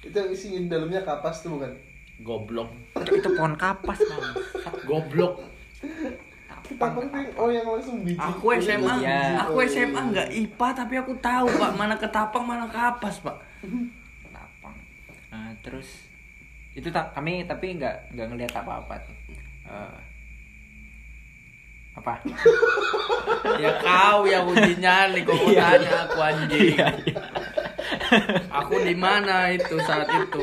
Itu 0.00 0.16
yang 0.16 0.30
isi 0.30 0.46
di 0.54 0.66
dalamnya 0.66 1.02
kapas 1.02 1.42
tuh 1.42 1.54
bukan? 1.54 1.72
Goblok. 2.18 2.72
itu 2.98 3.28
pohon 3.30 3.52
kapas 3.54 4.00
bang 4.00 4.24
Goblok. 4.82 5.44
Ketapang 6.64 7.04
tuh 7.06 7.20
oh 7.36 7.48
yang 7.48 7.68
langsung 7.68 8.00
biji. 8.00 8.16
Aku 8.16 8.56
SMA, 8.56 8.94
Iya. 8.98 9.44
aku 9.44 9.60
SMA 9.62 10.02
nggak 10.08 10.28
IPA 10.32 10.68
tapi 10.74 10.94
aku 10.96 11.12
tahu 11.18 11.46
pak 11.52 11.72
mana 11.74 11.94
ketapang 11.94 12.44
mana 12.44 12.64
kapas 12.64 13.20
pak. 13.20 13.36
ketapang 14.24 14.76
nah, 15.28 15.52
terus 15.60 16.08
itu 16.72 16.88
tak 16.88 17.10
kami 17.12 17.42
tapi 17.44 17.74
nggak 17.74 18.14
nggak 18.14 18.26
ngelihat 18.30 18.54
apa-apa 18.56 18.94
tuh 19.02 19.17
Eh, 19.68 19.98
apa 21.94 22.12
Ya 23.62 23.70
kau 23.78 24.24
yang 24.24 24.46
uji 24.46 24.74
nyali 24.78 25.20
kok 25.22 25.34
mau 25.34 25.50
tanya 25.50 25.90
aku 26.06 26.18
anjing. 26.18 26.74
aku 28.48 28.74
di 28.80 28.94
mana 28.94 29.50
itu 29.50 29.76
saat 29.80 30.08
itu 30.08 30.42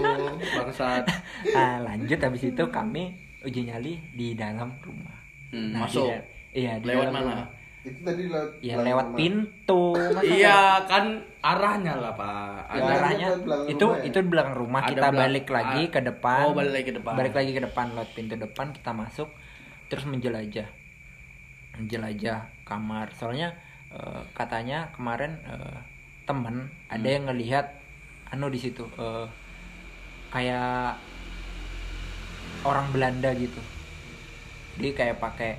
bangsat. 0.53 1.03
Ah, 1.51 1.81
lanjut 1.81 2.17
habis 2.17 2.43
itu 2.43 2.63
kami 2.69 3.13
uji 3.41 3.65
nyali 3.65 3.97
di 4.11 4.33
dalam 4.33 4.73
rumah 4.79 5.13
Hmm, 5.49 5.71
Nah, 5.71 5.85
masuk. 5.85 6.09
di 6.51 6.57
iya 6.57 6.75
di 6.77 6.85
Lewat 6.85 7.07
dalam 7.07 7.15
mana? 7.15 7.31
rumah. 7.31 7.47
Itu 7.85 7.99
tadi 8.01 8.23
lewat 8.25 8.49
ya 8.59 8.73
belakang 8.73 8.85
lewat 8.87 9.05
rumah. 9.05 9.17
pintu 9.17 9.83
Iya 10.19 10.59
kan 10.83 11.05
arahnya 11.39 11.93
lah 11.95 12.11
pak. 12.11 12.57
Ya, 12.73 12.81
arahnya 12.91 13.27
belakang 13.37 13.69
itu 13.69 13.85
rumah 13.85 13.95
ya? 13.95 14.03
itu 14.03 14.17
di 14.17 14.27
belakang 14.27 14.55
rumah 14.55 14.81
Ada 14.81 14.89
kita 14.89 15.05
belak- 15.05 15.19
balik 15.21 15.47
lagi 15.47 15.81
ah, 15.81 15.91
ke 15.91 15.99
depan 16.03 16.41
oh, 16.41 16.51
balik 16.51 16.73
lagi 16.73 16.85
ke 16.85 16.95
depan. 16.95 17.13
balik 17.13 17.33
lagi 17.33 17.51
ke 17.51 17.61
depan 17.61 17.85
lewat 17.91 18.09
pintu 18.11 18.35
depan 18.35 18.65
kita 18.71 18.91
masuk 18.91 19.29
terus 19.85 20.03
menjelajah 20.03 20.67
menjelajah 21.75 22.39
kamar 22.63 23.13
soalnya 23.13 23.53
eh, 23.89 24.21
katanya 24.33 24.89
kemarin 24.91 25.37
eh, 25.45 25.77
temen 26.25 26.55
ada 26.87 26.99
Hmm. 26.99 27.13
yang 27.13 27.23
ngelihat 27.29 27.65
anu 28.27 28.49
di 28.49 28.57
situ 28.57 28.81
eh, 28.97 29.27
kayak 30.31 30.97
orang 32.63 32.89
Belanda 32.89 33.29
gitu 33.31 33.61
dia 34.75 34.91
kayak 34.91 35.17
pakai 35.17 35.55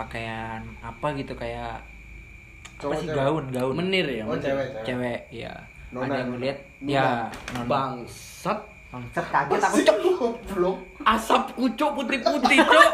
pakaian 0.00 0.60
apa 0.80 1.06
gitu 1.14 1.32
kayak 1.34 1.76
apa 1.76 2.80
Cowok, 2.80 2.96
sih 2.96 3.06
cewek? 3.06 3.16
gaun 3.20 3.44
gaun. 3.52 3.74
Menir 3.76 4.06
ya 4.08 4.24
Oh 4.24 4.32
menir. 4.32 4.40
cewek, 4.42 4.66
cewek. 4.72 4.84
cewek 4.88 5.20
ya 5.30 5.52
Nona. 5.90 6.06
ada 6.06 6.14
yang 6.16 6.30
ngeliat 6.32 6.58
ya 6.80 7.06
nona. 7.52 7.66
bangsat. 7.68 8.58
Bangsat 8.88 9.24
kaget 9.28 9.60
aku 9.60 9.78
cok. 9.84 9.96
goblok. 10.16 10.76
asap 11.04 11.42
kucuk 11.54 11.90
putih-putih 11.94 12.58
cok. 12.58 12.90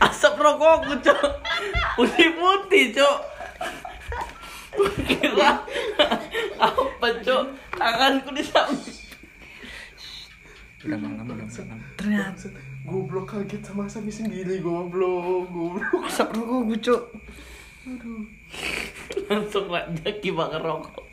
Asap 0.00 0.34
rokokku 0.34 0.94
cok 1.04 1.20
putih-putih 1.94 2.84
cok. 2.96 3.18
Kira 5.04 5.50
apa 6.56 7.06
cok? 7.20 7.42
Tanganku 7.72 8.30
di 8.32 8.40
samping. 8.40 8.96
Udah 10.80 10.96
malam 10.96 11.24
udah 11.26 11.36
malam. 11.44 11.78
Ternyata 11.94 12.48
Goblok 12.80 13.26
kaget 13.28 13.60
sama 13.60 13.84
sapi 13.84 14.08
sendiri 14.08 14.58
goblok, 14.58 15.46
goblok. 15.52 16.08
asap 16.08 16.32
rokokku 16.32 16.74
cok 16.80 17.02
langsung 19.28 19.66
lagi 19.70 20.28
bakar 20.30 20.60
rokok 20.60 21.04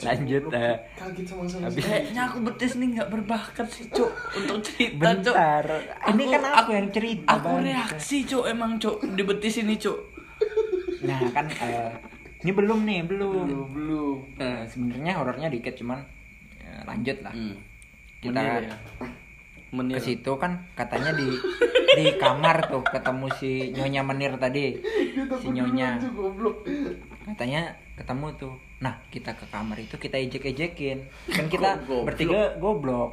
lanjut 0.00 0.42
eh, 0.54 0.76
Kaget 0.94 1.26
sama 1.26 1.44
sendiri. 1.44 1.80
kayaknya 1.82 2.22
aku 2.28 2.38
betis 2.44 2.72
nih 2.76 2.88
nggak 2.96 3.08
berbakat 3.10 3.66
sih 3.68 3.86
cok 3.90 4.12
untuk 4.36 4.58
cerita 4.62 5.16
cok 5.20 5.34
bentar 5.34 5.64
ini 6.12 6.24
kan 6.28 6.42
aku 6.54 6.70
yang 6.72 6.88
cerita 6.92 7.28
aku 7.32 7.48
Bang. 7.50 7.64
reaksi 7.64 8.16
cok 8.24 8.44
emang 8.46 8.72
cok 8.78 8.96
di 9.16 9.22
betis 9.24 9.54
ini 9.60 9.74
cok 9.76 9.98
nah 11.04 11.20
kan 11.32 11.46
eh, 11.50 11.90
ini 12.44 12.50
belum 12.52 12.78
nih 12.84 13.00
belum 13.04 13.46
Belum, 13.48 13.68
belum. 13.74 14.16
Eh, 14.38 14.60
sebenarnya 14.68 15.12
horornya 15.18 15.48
dikit 15.50 15.74
cuman 15.76 15.98
ya, 16.56 16.72
lanjut 16.84 17.16
lah 17.24 17.32
hmm. 17.34 17.56
kita 18.22 18.38
Menir 18.38 18.64
ya? 18.70 18.76
Menir. 19.76 19.96
ke 19.96 20.02
situ 20.02 20.32
kan 20.40 20.64
katanya 20.72 21.12
di 21.12 21.28
di 21.96 22.04
kamar 22.16 22.64
tuh 22.66 22.82
ketemu 22.84 23.26
si 23.36 23.72
nyonya 23.72 24.00
menir 24.00 24.32
tadi 24.36 24.80
Dia 24.80 25.24
si 25.36 25.48
nyonya 25.52 26.00
katanya 27.26 27.62
ketemu 27.96 28.26
tuh 28.36 28.54
nah 28.76 28.92
kita 29.08 29.32
ke 29.32 29.48
kamar 29.48 29.80
itu 29.80 29.96
kita 29.96 30.20
ejek 30.20 30.52
ejekin 30.52 31.08
kan 31.32 31.48
kita 31.48 31.80
goblok? 31.84 32.04
bertiga 32.04 32.40
goblok 32.60 33.10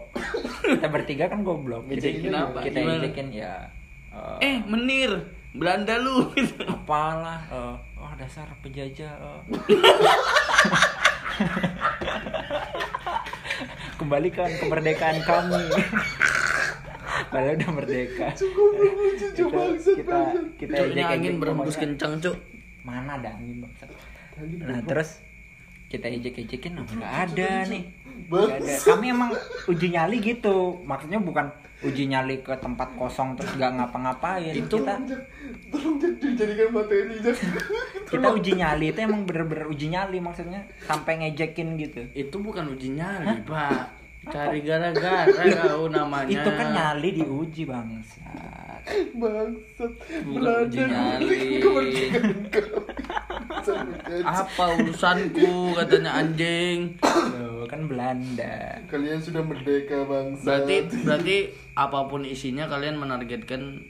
kita 0.60 0.88
bertiga 0.92 1.26
kan 1.32 1.40
goblok 1.42 1.88
Jadi 1.88 2.20
Ngejekin 2.20 2.34
apa? 2.36 2.60
kita 2.60 2.80
Gimana? 2.84 3.00
ejekin 3.00 3.28
ya 3.32 3.54
eh, 4.12 4.38
eh 4.44 4.58
menir 4.68 5.12
Belanda 5.56 5.96
lu 6.02 6.28
apalah 6.68 7.40
eh, 7.48 7.76
oh 7.96 8.12
dasar 8.20 8.50
penjajah 8.60 9.14
eh. 9.16 9.40
kembalikan 13.98 14.50
kemerdekaan 14.60 15.24
kami 15.24 15.64
padahal 17.34 17.56
udah 17.58 17.72
merdeka. 17.74 18.28
Goblok 18.38 18.94
lucu 19.02 19.44
bangsat 19.50 19.96
kita 19.98 20.18
kita 20.62 20.76
ini 20.94 21.02
angin 21.02 21.34
berhembus 21.42 21.76
kencang 21.82 22.22
cok 22.22 22.36
mana 22.86 23.18
ada 23.18 23.34
angin 23.34 23.66
bangsat. 23.66 23.90
Nah 24.62 24.80
terus 24.86 25.20
kita 25.90 26.10
ejek 26.10 26.42
ejekin 26.46 26.74
nah, 26.78 26.86
nggak 26.86 27.14
ada 27.30 27.70
nih. 27.70 27.84
Nggak 28.30 28.66
ada. 28.66 28.74
kami 28.82 29.06
emang 29.14 29.30
uji 29.70 29.88
nyali 29.94 30.18
gitu. 30.22 30.82
Maksudnya 30.86 31.22
bukan 31.22 31.54
uji 31.86 32.10
nyali 32.10 32.42
ke 32.42 32.54
tempat 32.58 32.98
kosong 32.98 33.38
terus 33.38 33.54
nggak 33.58 33.72
ngapa-ngapain. 33.78 34.54
Itu- 34.58 34.82
kita 34.82 34.98
Tolong, 35.70 35.98
dijadikan 36.02 36.70
materi 36.70 37.18
kita 38.14 38.28
uji 38.30 38.52
nyali 38.58 38.86
itu 38.94 39.00
emang 39.06 39.26
bener-bener 39.26 39.70
uji 39.70 39.90
nyali 39.94 40.18
maksudnya. 40.18 40.66
Sampai 40.86 41.22
ngejekin 41.22 41.78
gitu. 41.78 42.02
Itu 42.14 42.42
bukan 42.42 42.74
uji 42.74 42.98
nyali 42.98 43.42
pak 43.46 44.03
cari 44.30 44.60
gara-gara 44.64 45.44
kau 45.60 45.92
namanya. 45.92 46.32
Itu 46.32 46.50
kan 46.56 46.68
nyali 46.72 47.10
diuji 47.20 47.64
bangsat. 47.68 48.84
Bangsat. 49.16 49.92
Uji 50.28 50.80
nyali. 50.80 51.42
Apa 54.24 54.66
urusanku 54.80 55.76
katanya 55.76 56.24
anjing. 56.24 56.96
Loh, 57.36 57.68
kan 57.68 57.88
Belanda. 57.88 58.80
Kalian 58.88 59.20
sudah 59.20 59.44
merdeka 59.44 60.08
bangsat. 60.08 60.46
berarti 60.48 60.76
berarti 61.04 61.38
apa 61.76 62.00
pun 62.08 62.24
isinya 62.24 62.70
kalian 62.70 63.02
menargetkan 63.02 63.82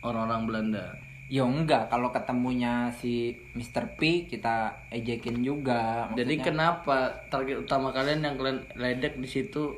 orang-orang 0.00 0.48
Belanda 0.48 1.09
Ya 1.30 1.46
enggak, 1.46 1.86
kalau 1.86 2.10
ketemunya 2.10 2.90
si 2.90 3.14
Mr. 3.54 3.94
P 3.94 4.26
kita 4.26 4.74
ejekin 4.90 5.38
juga. 5.40 6.10
jadi 6.10 6.26
Maksudnya, 6.26 6.42
kenapa 6.44 6.96
target 7.30 7.56
utama 7.60 7.94
kalian 7.94 8.18
yang 8.20 8.34
kalian 8.34 8.58
ledek 8.74 9.14
di 9.16 9.28
situ 9.28 9.70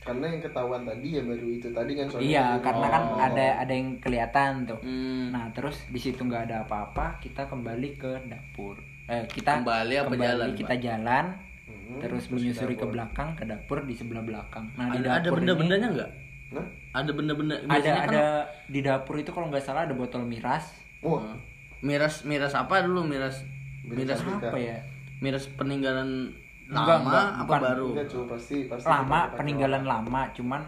karena 0.00 0.22
yang 0.24 0.38
ketahuan 0.40 0.82
tadi 0.82 1.14
ya 1.14 1.22
baru 1.24 1.46
itu 1.48 1.66
tadi 1.68 1.92
kan 1.94 2.06
soalnya 2.06 2.26
Iya, 2.28 2.44
tadi- 2.48 2.62
karena 2.62 2.86
kan 2.88 3.02
Oh. 3.04 3.18
ada 3.20 3.46
ada 3.56 3.72
yang 3.72 3.90
kelihatan 3.98 4.52
tuh. 4.64 4.78
hmm, 4.80 5.24
Nah, 5.30 5.50
terus 5.50 5.82
di 5.84 5.98
situ 5.98 6.20
nggak 6.20 6.42
ada 6.44 6.56
apa-apa, 6.60 7.18
kita 7.18 7.42
kembali 7.44 7.90
ke 7.96 8.10
dapur. 8.24 8.78
Eh, 9.06 9.26
kita 9.26 9.58
Kembali 9.58 9.94
apa 9.96 10.14
jalan, 10.16 10.48
Kita 10.54 10.68
Pak? 10.68 10.78
jalan, 10.80 11.24
Hmm, 11.64 11.98
terus 11.98 12.22
terus 12.24 12.34
menyusuri 12.36 12.74
di 12.74 12.78
ke 12.78 12.86
belakang 12.88 13.34
ke 13.34 13.42
dapur 13.44 13.82
di 13.82 13.94
sebelah 13.94 14.22
belakang. 14.22 14.70
Nah, 14.76 14.90
di 14.90 14.98
ada, 15.00 15.10
ada 15.12 15.22
dapur 15.24 15.38
benda-bendanya 15.38 15.86
ini 15.86 15.94
nggak 15.96 16.10
Nah, 16.48 16.66
ada 16.92 17.10
benda-benda 17.12 17.54
ada 17.64 17.90
kan- 17.92 18.06
ada 18.08 18.24
di 18.64 18.80
dapur 18.80 19.14
itu 19.16 19.30
kalau 19.30 19.46
nggak 19.48 19.62
salah 19.64 19.82
ada 19.82 19.94
botol 19.94 20.22
miras. 20.22 20.85
Wah, 20.98 21.20
Hmm. 21.22 21.38
miras 21.80 22.22
miras 22.22 22.52
apa 22.52 22.80
dulu 22.80 23.04
miras 23.04 23.44
miras 23.82 24.18
Miras 24.18 24.42
Apa 24.42 24.56
ya? 24.56 24.76
miras 25.16 25.44
peninggalan 25.50 26.32
lama 26.66 26.98
enggak, 26.98 27.26
apa 27.32 27.44
bukan. 27.46 27.60
baru 27.62 27.86
enggak 27.92 28.06
cuy 28.08 28.24
pasti 28.26 28.56
pasti 28.66 28.86
Lama, 28.86 29.20
peninggalan 29.32 29.82
orang. 29.82 30.04
lama, 30.04 30.22
cuman 30.32 30.62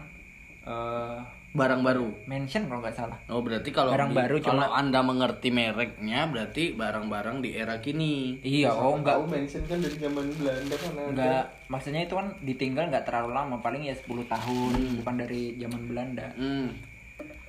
eh 0.63 1.17
barang 1.49 1.81
baru 1.81 2.07
mention 2.25 2.63
kalau 2.63 2.77
nggak 2.79 2.93
salah. 2.95 3.17
oh 3.25 3.41
berarti 3.41 3.69
kalau 3.69 3.89
Barang 3.89 4.13
di- 4.13 4.15
baru, 4.15 4.35
kalau 4.39 4.63
cuma- 4.63 4.77
anda 4.77 5.01
mengerti 5.01 5.49
mereknya 5.49 6.19
berarti 6.25 6.63
barang-barang 6.71 7.41
di 7.41 7.49
era 7.51 7.75
kini 7.79 8.37
Iya, 8.39 8.69
oh 8.69 8.93
enggak 8.95 9.17
tahu 9.17 9.25
mention 9.27 9.63
kan 9.65 9.77
dari 9.79 9.97
zaman 9.97 10.25
Belanda 10.31 10.75
kan 10.77 10.91
ada. 10.93 11.09
Enggak, 11.09 11.43
maksudnya 11.67 12.01
itu 12.01 12.13
kan 12.13 12.27
ditinggal 12.39 12.85
nggak 12.87 13.01
terlalu 13.03 13.33
lama, 13.33 13.55
paling 13.57 13.81
ya 13.83 13.95
10 13.97 14.05
tahun, 14.23 14.71
bukan 14.95 15.15
dari 15.17 15.57
zaman 15.57 15.81
Belanda. 15.83 16.27
hmm. 16.33 16.69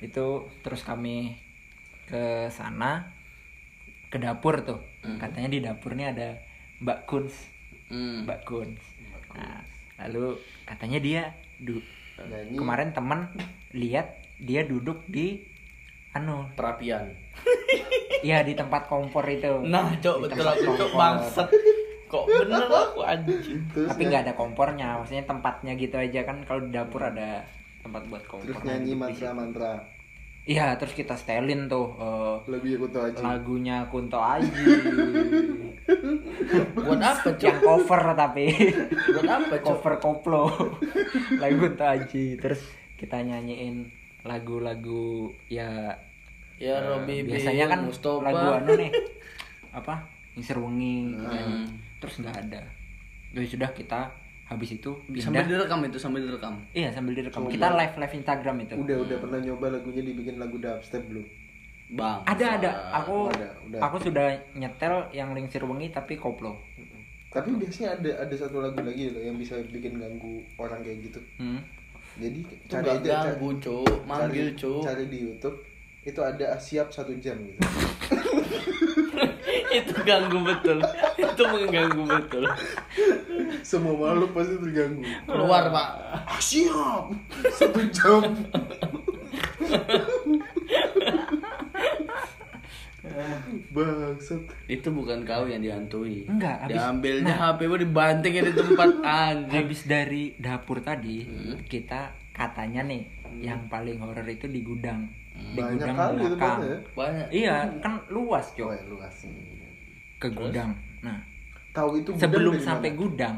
Itu 0.00 0.26
terus 0.58 0.80
kami 0.80 1.36
ke 2.10 2.24
sana 2.48 3.06
ke 4.06 4.18
dapur 4.18 4.58
tuh. 4.60 4.82
Katanya 5.16 5.48
di 5.48 5.60
dapur 5.60 5.94
nih 5.94 6.10
ada 6.10 6.28
Mbak 6.80 7.06
Kuns, 7.06 7.34
Hmm. 7.86 8.26
Mbak 8.26 8.40
Kuns. 8.42 8.82
Nah, 9.30 9.62
lalu 10.00 10.34
katanya 10.64 10.98
dia 10.98 11.22
du- 11.56 11.86
Nyanyi. 12.20 12.52
kemarin 12.52 12.90
teman 12.90 13.32
lihat 13.72 14.12
dia 14.36 14.60
duduk 14.62 15.00
di 15.06 15.40
anu, 16.10 16.44
perapian 16.52 17.08
ya 18.22 18.42
di 18.42 18.52
tempat 18.52 18.84
kompor 18.84 19.24
itu. 19.24 19.48
nah 19.62 19.88
cok 19.94 20.16
betul 20.20 20.42
aku 20.42 20.68
cok 20.74 20.92
bangsat 20.92 21.48
kok 22.04 22.24
bener 22.26 22.66
aku 22.66 23.00
anjing 23.00 23.62
Tapi 23.72 24.02
nggak 24.02 24.26
ada 24.26 24.34
kompornya, 24.34 24.98
maksudnya 24.98 25.22
tempatnya 25.22 25.72
gitu 25.74 25.94
aja 25.94 26.20
kan 26.22 26.42
kalau 26.42 26.60
di 26.60 26.70
dapur 26.70 27.00
ada 27.00 27.40
tempat 27.80 28.02
buat 28.04 28.24
kompor. 28.26 28.44
terus 28.44 28.58
Nah, 28.58 28.74
nyanyi 28.74 28.92
situ. 28.92 29.00
mantra-mantra. 29.00 29.72
Iya, 30.48 30.72
terus 30.80 30.96
kita 30.96 31.14
setelin 31.14 31.68
tuh 31.68 31.94
eh, 32.00 32.36
Lebih 32.48 32.80
tahu 32.88 33.12
aja. 33.12 33.20
lagunya 33.20 33.84
Kunto 33.92 34.16
Aji. 34.16 34.48
buat 36.74 37.02
apa 37.02 37.28
cok 37.36 37.42
yang 37.44 37.60
cover 37.60 38.02
tapi 38.16 38.46
buat 39.14 39.28
apa 39.28 39.54
cok 39.60 39.66
cover 39.68 39.94
koplo. 40.00 40.44
Lagu 41.36 41.56
Kunto 41.60 41.84
Aji. 41.84 42.40
Terus 42.40 42.60
kita 42.96 43.20
nyanyiin 43.20 43.84
lagu-lagu 44.24 45.32
ya 45.48 45.96
ya 46.60 46.76
eh, 46.76 46.88
Robi 46.88 47.24
biasanya 47.24 47.72
kan 47.72 47.80
Mustafa 47.84 48.24
lagu 48.32 48.46
anu 48.64 48.72
nih. 48.80 48.90
Apa? 49.76 49.94
Wengi. 50.56 51.14
Hmm. 51.14 51.30
nyanyi. 51.30 51.64
Terus 52.00 52.14
nggak 52.24 52.36
ada. 52.48 52.62
Ya 53.36 53.44
sudah 53.44 53.70
kita 53.76 54.08
habis 54.50 54.74
itu 54.74 54.90
sambil 55.16 55.40
pindah. 55.40 55.62
direkam 55.62 55.78
itu 55.86 55.96
sambil 55.96 56.20
direkam 56.26 56.54
Iya, 56.74 56.90
sambil 56.90 57.14
direkam. 57.14 57.46
Coba. 57.46 57.54
Kita 57.54 57.68
live 57.72 57.94
live 57.96 58.14
Instagram 58.18 58.56
itu. 58.60 58.74
Udah 58.74 58.96
udah 58.98 59.16
pernah 59.16 59.38
nyoba 59.38 59.66
lagunya 59.70 60.02
dibikin 60.02 60.36
lagu 60.36 60.58
dubstep 60.58 61.06
belum? 61.06 61.22
bang 61.90 62.18
Ada 62.22 62.46
ada. 62.58 62.70
Aku 62.98 63.30
Ada, 63.30 63.48
udah. 63.64 63.80
aku 63.82 63.96
sudah 64.00 64.26
nyetel 64.52 64.94
yang 65.10 65.30
lingsir 65.32 65.62
wengi 65.62 65.88
tapi 65.88 66.14
koplo. 66.14 66.58
Tapi 67.30 67.54
biasanya 67.54 67.94
ada 67.94 68.26
ada 68.26 68.34
satu 68.34 68.58
lagu 68.58 68.78
lagi 68.80 69.06
loh 69.08 69.22
yang 69.22 69.38
bisa 69.38 69.54
bikin 69.70 69.96
ganggu 69.96 70.42
orang 70.56 70.82
kayak 70.82 71.06
gitu. 71.06 71.22
Hmm. 71.38 71.62
Jadi 72.18 72.42
itu 72.42 72.54
cari 72.66 72.90
aja 72.90 73.10
ganggu 73.30 73.54
cari, 73.56 74.02
manggil 74.02 74.46
cari, 74.52 74.82
cari 74.82 75.04
di 75.06 75.18
YouTube 75.22 75.56
itu 76.02 76.20
ada 76.20 76.58
siap 76.58 76.90
satu 76.90 77.14
jam 77.16 77.38
gitu. 77.38 77.62
itu 79.72 79.94
ganggu 80.02 80.38
betul 80.40 80.78
itu 81.16 81.42
mengganggu 81.44 82.02
betul 82.04 82.44
Semua 83.62 83.92
makhluk 83.94 84.30
pasti 84.32 84.54
terganggu. 84.56 85.04
keluar 85.24 85.68
pak 85.68 85.88
Ah, 86.26 86.40
siap 86.40 87.12
satu 87.50 87.80
jam. 87.90 88.22
Bangsat. 93.70 94.42
itu 94.66 94.88
bukan 94.88 95.24
kau 95.24 95.44
yang 95.44 95.58
dihantui 95.58 96.26
Enggak, 96.26 96.62
habis- 96.62 96.76
diambilnya 96.76 97.34
HP 97.34 97.60
mu 97.64 97.76
dibantingin 97.76 98.44
di 98.44 98.54
tempat 98.54 98.90
anjing 99.00 99.64
Habis 99.64 99.80
dari 99.84 100.22
dapur 100.36 100.78
tadi, 100.80 101.24
Hmm. 101.24 101.56
kita 101.64 102.00
katanya 102.30 102.84
nih 102.84 103.02
yang 103.40 103.66
paling 103.66 103.96
horor 103.98 104.26
itu 104.26 104.46
di 104.46 104.60
gudang. 104.60 105.08
di 105.32 105.56
Banyak 105.56 105.72
gudang 105.80 105.96
kali 105.96 106.12
itu 106.12 106.28
belakang. 106.28 106.58
ya. 106.60 106.76
Banyak. 106.92 107.26
Iya, 107.32 107.56
kan 107.80 107.92
luas, 108.08 108.46
Oh, 108.50 108.56
Cok. 108.58 108.70
ya, 108.70 108.82
luas 108.84 109.16
nih. 109.24 109.59
Ke 110.20 110.28
gudang. 110.28 110.76
Nah, 111.00 111.16
Tahu 111.72 112.04
itu 112.04 112.12
gudang 112.12 112.20
sebelum 112.20 112.54
sampai 112.60 112.92
mana? 112.92 113.00
gudang, 113.00 113.36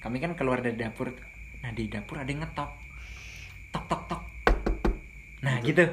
kami 0.00 0.16
kan 0.18 0.32
keluar 0.32 0.64
dari 0.64 0.74
dapur. 0.74 1.12
Nah, 1.60 1.70
di 1.76 1.84
dapur 1.86 2.16
ada 2.16 2.30
yang 2.32 2.40
ngetok. 2.40 2.70
Tok 3.70 3.84
tok 3.84 4.02
tok. 4.08 4.22
Nah, 5.44 5.60
gitu. 5.60 5.84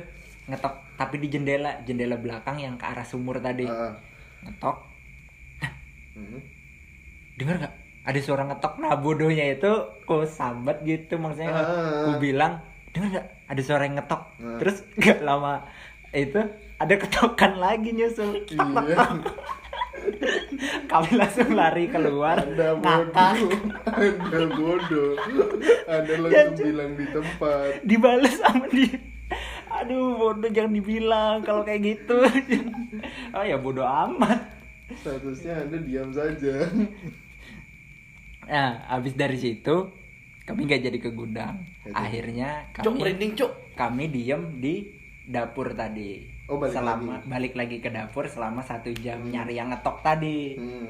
Ngetok 0.48 0.74
tapi 0.96 1.18
di 1.18 1.28
jendela, 1.34 1.82
jendela 1.84 2.16
belakang 2.16 2.62
yang 2.62 2.78
ke 2.80 2.86
arah 2.88 3.04
sumur 3.04 3.42
tadi. 3.44 3.66
Ah, 3.68 3.98
Ngetok. 4.48 4.78
hmm. 6.16 6.40
Dengar 7.36 7.56
gak? 7.68 7.74
Ada 8.02 8.20
suara 8.22 8.44
ngetok. 8.46 8.74
Nah, 8.82 8.98
bodohnya 8.98 9.46
itu 9.52 9.72
ku 10.06 10.24
sambat 10.26 10.86
gitu 10.86 11.18
maksudnya. 11.18 11.54
Ah. 11.54 12.06
Ku 12.06 12.22
bilang, 12.22 12.62
dengar 12.94 13.20
gak? 13.22 13.28
Ada 13.50 13.62
suara 13.66 13.84
yang 13.90 13.98
ngetok. 13.98 14.22
Ah. 14.40 14.58
Terus 14.62 14.86
gak 15.02 15.20
lama 15.26 15.66
itu 16.12 16.40
ada 16.82 16.94
ketokan 16.98 17.62
lagi 17.62 17.94
nyusul. 17.94 18.42
Iya. 18.50 19.22
Kami 20.90 21.12
langsung 21.14 21.54
lari 21.54 21.86
keluar, 21.88 22.42
Ada 22.42 22.74
ngakak, 22.78 23.34
bodoh, 23.38 23.54
ada 23.86 24.42
bodoh, 24.50 25.14
ada 25.86 26.14
langsung 26.18 26.58
bilang 26.58 26.92
di 26.98 27.06
tempat. 27.10 27.70
dibales 27.86 28.36
sama 28.42 28.66
dia. 28.70 28.98
Aduh, 29.72 30.18
bodoh 30.18 30.50
jangan 30.50 30.74
dibilang 30.74 31.38
kalau 31.46 31.62
kayak 31.62 31.96
gitu. 31.96 32.18
oh 33.38 33.44
ya 33.46 33.62
bodoh 33.62 33.86
amat. 33.86 34.42
Statusnya 35.06 35.70
anda 35.70 35.78
diam 35.80 36.10
saja. 36.12 36.68
Nah, 38.52 38.84
habis 38.92 39.16
dari 39.16 39.38
situ 39.40 39.76
kami 40.44 40.68
gak 40.68 40.84
jadi 40.84 40.98
ke 41.00 41.14
gudang. 41.14 41.62
Akhirnya 41.94 42.68
Cok 42.76 42.84
kami 42.84 42.98
merinding, 43.00 43.32
Cok. 43.38 43.52
kami 43.80 44.04
diem 44.12 44.44
di 44.60 44.76
dapur 45.24 45.72
tadi. 45.72 46.28
Oh, 46.52 46.60
balik 46.60 46.76
selama 46.76 47.16
lagi. 47.16 47.26
balik 47.26 47.54
lagi 47.56 47.78
ke 47.80 47.88
dapur 47.88 48.28
selama 48.28 48.60
satu 48.60 48.92
jam 48.94 49.24
nyari 49.24 49.56
yang 49.56 49.72
ngetok 49.72 50.04
tadi. 50.04 50.60
Hmm. 50.60 50.84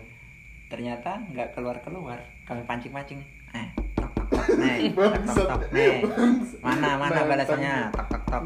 Ternyata 0.68 1.22
nggak 1.30 1.54
keluar 1.54 1.78
keluar. 1.80 2.18
Kami 2.44 2.66
pancing 2.66 2.90
pancing. 2.90 3.22
Eh, 3.52 3.68
tok 3.94 4.10
tok 4.10 4.28
tok, 4.32 4.46
nih, 4.58 4.90
tok 4.90 5.06
tok 5.06 5.12
Bangsat. 5.14 5.46
tok, 5.46 5.62
nih. 5.70 5.96
Mana 6.66 6.90
mana 6.98 7.20
balasannya? 7.22 7.76
Tok 7.94 8.08
tok 8.10 8.24
tok. 8.26 8.42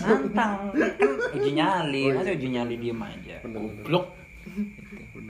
Nantang. 0.00 0.58
Kan 0.72 1.10
uji 1.36 1.50
nyali, 1.52 2.02
Oh, 2.06 2.08
iya. 2.08 2.16
masa 2.16 2.32
uji 2.32 2.48
nyali 2.48 2.74
diem 2.78 3.00
aja. 3.00 3.36
Blok. 3.84 4.06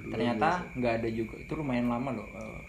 Ternyata 0.06 0.48
nggak 0.74 0.92
ada 1.02 1.08
juga. 1.10 1.34
Itu 1.36 1.52
lumayan 1.54 1.90
lama 1.90 2.12
loh. 2.12 2.28
Eh, 2.30 2.60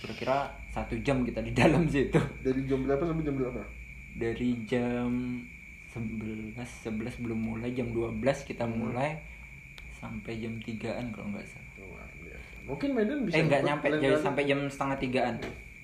Kira-kira 0.00 0.46
satu 0.70 0.94
jam 1.02 1.20
kita 1.22 1.42
di 1.42 1.50
dalam 1.50 1.84
situ. 1.84 2.16
Dari 2.40 2.62
jam 2.64 2.86
berapa 2.86 3.02
sampai 3.02 3.26
jam 3.26 3.34
berapa? 3.34 3.60
dari 4.10 4.50
jam 4.66 5.06
11 5.90 6.54
11 6.56 6.94
belum 7.20 7.40
mulai 7.40 7.70
jam 7.70 7.88
12 7.88 8.16
kita 8.44 8.62
Hmm. 8.62 8.76
mulai 8.80 9.18
sampai 9.92 10.38
jam 10.38 10.54
3an 10.56 11.10
kalau 11.10 11.28
nggak 11.28 11.44
salah 11.44 11.68
Luar 11.76 12.08
biasa. 12.16 12.52
Mungkin 12.62 12.88
Medan 12.92 13.18
bisa 13.22 13.34
eh 13.34 13.42
nggak 13.42 13.62
nyampe 13.62 13.86
jadi 13.94 14.16
sampai 14.16 14.42
jam 14.44 14.60
setengah 14.64 14.96
tigaan 14.96 15.36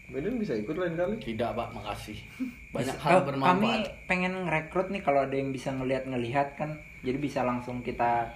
Medan 0.06 0.38
bisa 0.38 0.54
ikut 0.54 0.70
lain 0.72 0.94
kali. 0.94 1.18
Tidak, 1.18 1.50
Pak, 1.50 1.68
makasih. 1.72 2.14
Banyak 2.70 2.94
Bisa- 2.94 3.02
hal 3.02 3.12
oh, 3.12 3.20
kami 3.20 3.28
bermanfaat. 3.28 4.06
pengen 4.06 4.32
ngerekrut 4.40 4.88
nih 4.88 5.02
kalau 5.02 5.20
ada 5.20 5.34
yang 5.34 5.50
bisa 5.50 5.68
ngelihat 5.70 6.06
ngelihat 6.06 6.48
kan 6.54 6.70
jadi 7.02 7.18
bisa 7.18 7.42
langsung 7.42 7.82
kita 7.82 8.30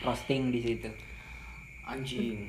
roasting 0.00 0.50
di 0.50 0.60
situ 0.60 0.90
Anjing. 1.82 2.40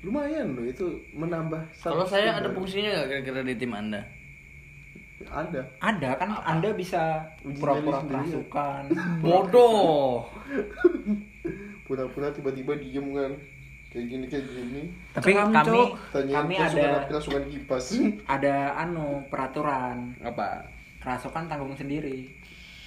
Lumayan 0.00 0.56
loh 0.56 0.64
itu 0.64 0.86
menambah. 1.12 1.60
Kalau 1.76 2.02
saya 2.02 2.34
ada 2.34 2.48
fungsinya 2.48 2.88
nggak 2.90 3.08
kira-kira 3.20 3.40
di 3.44 3.54
tim 3.54 3.70
Anda? 3.70 4.00
Ada. 5.30 5.62
ada 5.78 6.10
kan 6.14 6.28
anda 6.42 6.70
bisa 6.72 7.22
Uji 7.40 7.56
pura-pura 7.56 7.98
sendiri. 7.98 8.10
kerasukan 8.10 8.82
Bodoh. 9.24 10.26
Pura-pura 11.82 12.30
tiba-tiba 12.30 12.74
diem 12.76 13.06
kan. 13.10 13.32
Kayak 13.88 14.06
gini 14.06 14.24
kayak 14.24 14.46
gini. 14.46 14.82
tapi 15.10 15.30
Kami, 15.34 15.50
kami 15.50 15.80
kami 16.30 16.54
ada 16.56 16.82
apa 16.96 17.08
kerasukan 17.08 17.42
kipas. 17.44 17.84
ada 18.38 18.54
anu 18.76 19.18
peraturan 19.26 20.14
Apa? 20.20 20.62
kerasukan 20.98 21.48
tanggung 21.48 21.74
sendiri 21.74 22.28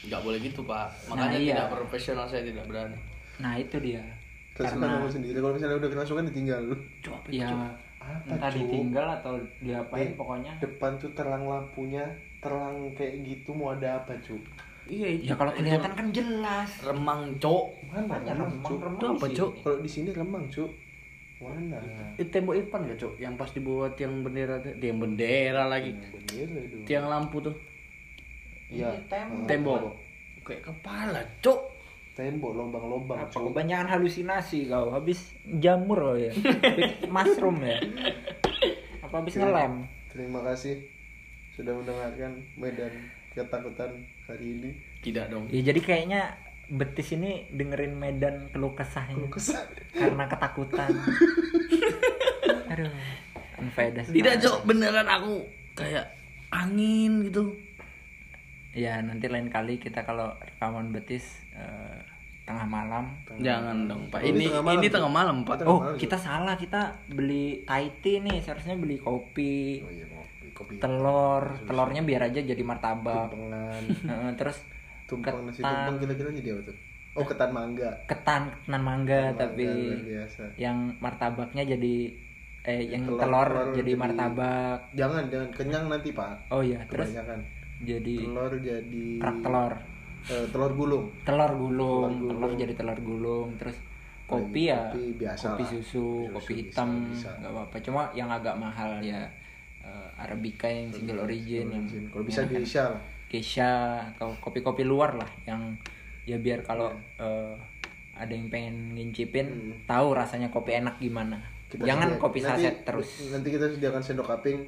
Nggak 0.03 0.19
boleh 0.19 0.37
gitu, 0.37 0.63
Pak. 0.63 0.87
Nah, 1.05 1.15
Makanya 1.15 1.37
iya. 1.37 1.55
tidak 1.57 1.69
profesional 1.73 2.25
saya 2.25 2.43
tidak 2.43 2.67
berani. 2.67 2.95
nah 3.35 3.55
itu 3.55 3.75
dia 3.79 4.03
Kerasukan 4.53 4.79
karena 4.79 4.95
kamu 4.97 5.09
sendiri. 5.09 5.37
Kalau 5.37 5.53
misalnya 5.53 5.77
udah 5.77 5.91
kerasukan 5.91 6.23
ditinggal. 6.29 6.63
Cok, 7.01 7.15
apa 7.17 7.27
ya 7.33 7.47
Apa, 7.49 8.29
entah 8.29 8.49
Cuk? 8.49 8.59
ditinggal 8.61 9.07
atau 9.13 9.33
diapain 9.59 10.03
Eh, 10.03 10.13
pokoknya 10.13 10.53
Depan 10.59 10.91
tuh 10.95 11.11
terang 11.11 11.43
lampunya, 11.43 12.05
terang 12.43 12.91
kayak 12.93 13.23
gitu 13.23 13.55
mau 13.55 13.71
ada 13.71 14.03
apa 14.03 14.13
cu? 14.19 14.35
Iya, 14.83 15.07
itu. 15.15 15.31
ya 15.31 15.33
kalau 15.39 15.55
kelihatan 15.55 15.91
kan 15.95 16.07
jelas 16.11 16.69
remang, 16.83 17.39
Cok. 17.39 17.65
Mana 17.87 18.19
remang, 18.19 18.21
remang, 18.27 18.53
cu? 18.59 18.73
remang 18.83 18.99
Itu 18.99 19.05
apa, 19.07 19.25
Cok? 19.31 19.51
sini. 19.55 19.63
Kalau 19.63 19.77
di 19.79 19.89
sini 19.89 20.09
remang 20.11 20.43
cu. 20.51 20.65
Mana? 21.43 21.79
Itu 22.19 22.27
tembok 22.27 22.55
Irfan 22.59 22.81
nggak, 22.83 22.99
Cok? 22.99 23.13
Yang 23.15 23.33
pas 23.39 23.49
dibuat 23.55 23.93
yang 23.95 24.13
bendera, 24.27 24.55
yang 24.75 24.99
bendera 24.99 25.63
lagi. 25.71 25.91
Bendera 25.95 26.59
itu. 26.67 26.77
Tiang 26.83 27.07
lampu 27.07 27.39
tuh. 27.39 27.55
Iya. 28.67 28.91
Ini 28.91 29.07
tembok. 29.07 29.47
Tembok. 29.47 29.79
Kayak 30.43 30.61
kepala, 30.67 31.21
Cok. 31.39 31.59
Tembok 32.13 32.51
lobang-lobang 32.53 33.25
apa 33.25 33.33
cu. 33.33 33.49
kebanyakan 33.49 33.87
halusinasi 33.89 34.69
kau 34.69 34.93
habis 34.93 35.33
jamur 35.57 35.97
loh 35.97 36.13
ya 36.13 36.29
Habis 36.29 37.09
mushroom 37.13 37.57
ya 37.65 37.81
apa 39.01 39.15
habis 39.17 39.33
ngelem 39.33 39.89
Terima 40.13 40.45
kasih 40.45 40.92
sudah 41.53 41.71
mendengarkan 41.71 42.31
Medan 42.55 42.93
ketakutan 43.31 43.91
hari 44.25 44.47
ini. 44.57 44.69
Tidak 44.99 45.25
dong. 45.27 45.45
ya 45.49 45.61
jadi 45.61 45.79
kayaknya 45.79 46.21
betis 46.65 47.11
ini 47.11 47.45
dengerin 47.51 47.93
Medan 47.93 48.49
keluh 48.49 48.71
kesahnya 48.71 49.19
Kalau 49.19 49.29
kesal. 49.29 49.65
karena 49.91 50.25
ketakutan 50.25 50.89
aduh 52.71 52.89
unfaedah 53.59 54.03
Tidak. 54.07 54.33
Cok. 54.39 54.57
Beneran 54.65 55.05
aku 55.05 55.43
kayak 55.73 56.07
angin 56.49 57.27
gitu. 57.27 57.51
ya 58.73 58.97
nanti 59.01 59.29
lain 59.29 59.53
kali 59.53 59.77
kita 59.77 60.01
kalau 60.01 60.33
rekaman 60.39 60.89
betis 60.89 61.45
eh, 61.53 61.99
tengah 62.43 62.65
malam 62.65 63.05
Jangan 63.37 63.85
dong, 63.85 64.09
Pak. 64.09 64.19
Oh, 64.19 64.25
ini 64.25 64.35
Ini 64.35 64.45
tengah 64.49 64.63
malam, 64.63 64.79
ini 64.81 64.87
tengah 64.89 65.11
malam, 65.13 65.37
Pak. 65.45 65.55
Tengah 65.61 65.69
oh 65.69 65.79
kita 65.93 66.17
salah 66.17 66.55
kita 66.57 66.81
beli 67.07 67.61
Thai 67.63 67.87
tea 68.01 68.19
nih 68.19 68.41
seharusnya 68.41 68.75
beli 68.75 68.97
kopi 68.97 69.79
Oh 69.79 69.91
iya 69.93 70.05
kopi, 70.53 70.71
kopi. 70.71 70.73
telur 70.77 71.43
telurnya 71.63 72.01
biar 72.01 72.21
aja 72.23 72.39
jadi 72.39 72.61
martabak 72.61 73.29
Tumpengan. 73.29 73.81
Terus 74.39 74.57
Tumpeng 75.03 75.43
nasi 75.43 75.59
tumpeng 75.59 75.97
kira-kira 75.99 76.29
jadi 76.31 76.49
apa 76.53 76.61
tuh? 76.65 76.77
Oh 77.13 77.21
ketan 77.23 77.51
mangga. 77.51 77.91
ketan 78.03 78.49
ketan 78.59 78.81
mangga 78.81 79.19
Ketan 79.27 79.37
tapi 79.37 79.65
mangga, 79.67 80.01
biasa. 80.03 80.43
yang 80.55 80.77
martabaknya 80.97 81.63
jadi 81.67 81.95
eh 82.63 82.81
yang 82.87 83.03
Telur- 83.03 83.19
telur, 83.19 83.49
telur 83.51 83.67
jadi 83.73 83.83
jadi- 83.85 83.99
martabak 83.99 84.77
Jangan 84.93 85.23
jangan 85.27 85.49
kenyang 85.51 85.85
nanti 85.87 86.09
pak. 86.11 86.33
oh 86.47 86.61
iya 86.61 86.79
terus 86.85 87.11
jadi 87.79 88.15
Telur 88.17 88.53
jadi. 88.55 89.05
kerak 89.17 89.37
telur 89.41 89.73
Eh, 90.23 90.45
telur 90.47 90.71
gulung. 90.71 91.05
telur 91.21 91.51
gulung 91.51 92.11
Telur 92.17 92.31
telur 92.31 92.51
jadi 92.55 92.73
telur 92.73 92.95
gulung 92.97 93.49
terus 93.57 93.75
kopi 94.23 94.71
ya 94.71 94.87
kopi 94.87 95.03
biasa 95.13 95.45
kopi 95.51 95.63
susu 95.67 95.83
Susu 96.23 96.33
kopi 96.33 96.53
hitam 96.63 97.11
nggak 97.11 97.43
apa-apa 97.45 97.75
cuma 97.77 98.07
yang 98.13 98.31
agak 98.31 98.55
mahal 98.55 99.03
ya 99.03 99.19
eh, 99.83 100.09
arabica 100.17 100.65
yang 100.65 100.89
single 100.89 101.21
origin 101.21 101.67
yang 101.69 101.85
Kalau 102.07 102.23
bisa 102.23 102.41
yang 102.41 102.51
Geisha 102.55 102.83
lah. 102.89 103.01
Geisha 103.27 103.71
kopi-kopi 104.37 104.83
luar 104.83 105.15
lah 105.15 105.27
yang 105.43 105.75
ya 106.23 106.37
biar 106.37 106.61
kalau 106.61 106.89
eh, 107.15 107.53
ada 108.13 108.29
yang 108.29 108.47
pengen 108.47 108.93
ngincipin 108.93 109.47
Hmm. 109.47 109.73
tahu 109.83 110.13
rasanya 110.13 110.47
kopi 110.47 110.77
enak 110.77 110.95
gimana 110.97 111.41
Kita 111.67 111.81
jangan 111.83 112.09
sedia- 112.09 112.21
kopi 112.21 112.39
nanti- 112.39 112.61
saset 112.61 112.75
terus 112.83 113.09
Nanti 113.27 113.49
kita 113.49 113.65
sediakan 113.67 114.01
sendok 114.01 114.27
kaping. 114.29 114.59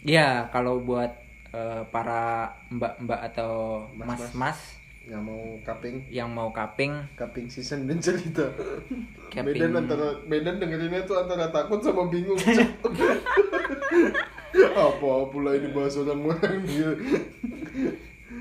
ya 0.00 0.46
kalau 0.48 0.78
buat 0.80 1.14
eh, 1.48 1.82
para 1.88 2.44
mbak-mbak 2.68 3.20
atau 3.26 3.86
Mas-mas. 3.94 4.76
Nggak 5.00 5.22
mau 5.22 5.40
kaping. 5.64 5.96
yang 6.10 6.28
mau 6.28 6.50
kaping 6.50 6.92
Kaping 7.14 7.48
season 7.48 7.88
dan 7.88 7.96
cerita. 7.98 8.44
Kaping. 9.32 9.56
Medan 9.56 9.72
antara 9.78 10.12
Medan 10.26 10.58
dengerinnya 10.58 11.00
tuh 11.02 11.16
antara 11.16 11.48
takut 11.48 11.80
sama 11.80 12.04
bingung. 12.06 12.36
Apa 14.80 15.28
pula 15.28 15.50
ini 15.52 15.68
bahasa 15.70 16.00
orang-orang 16.00 16.62
dia. 16.64 16.90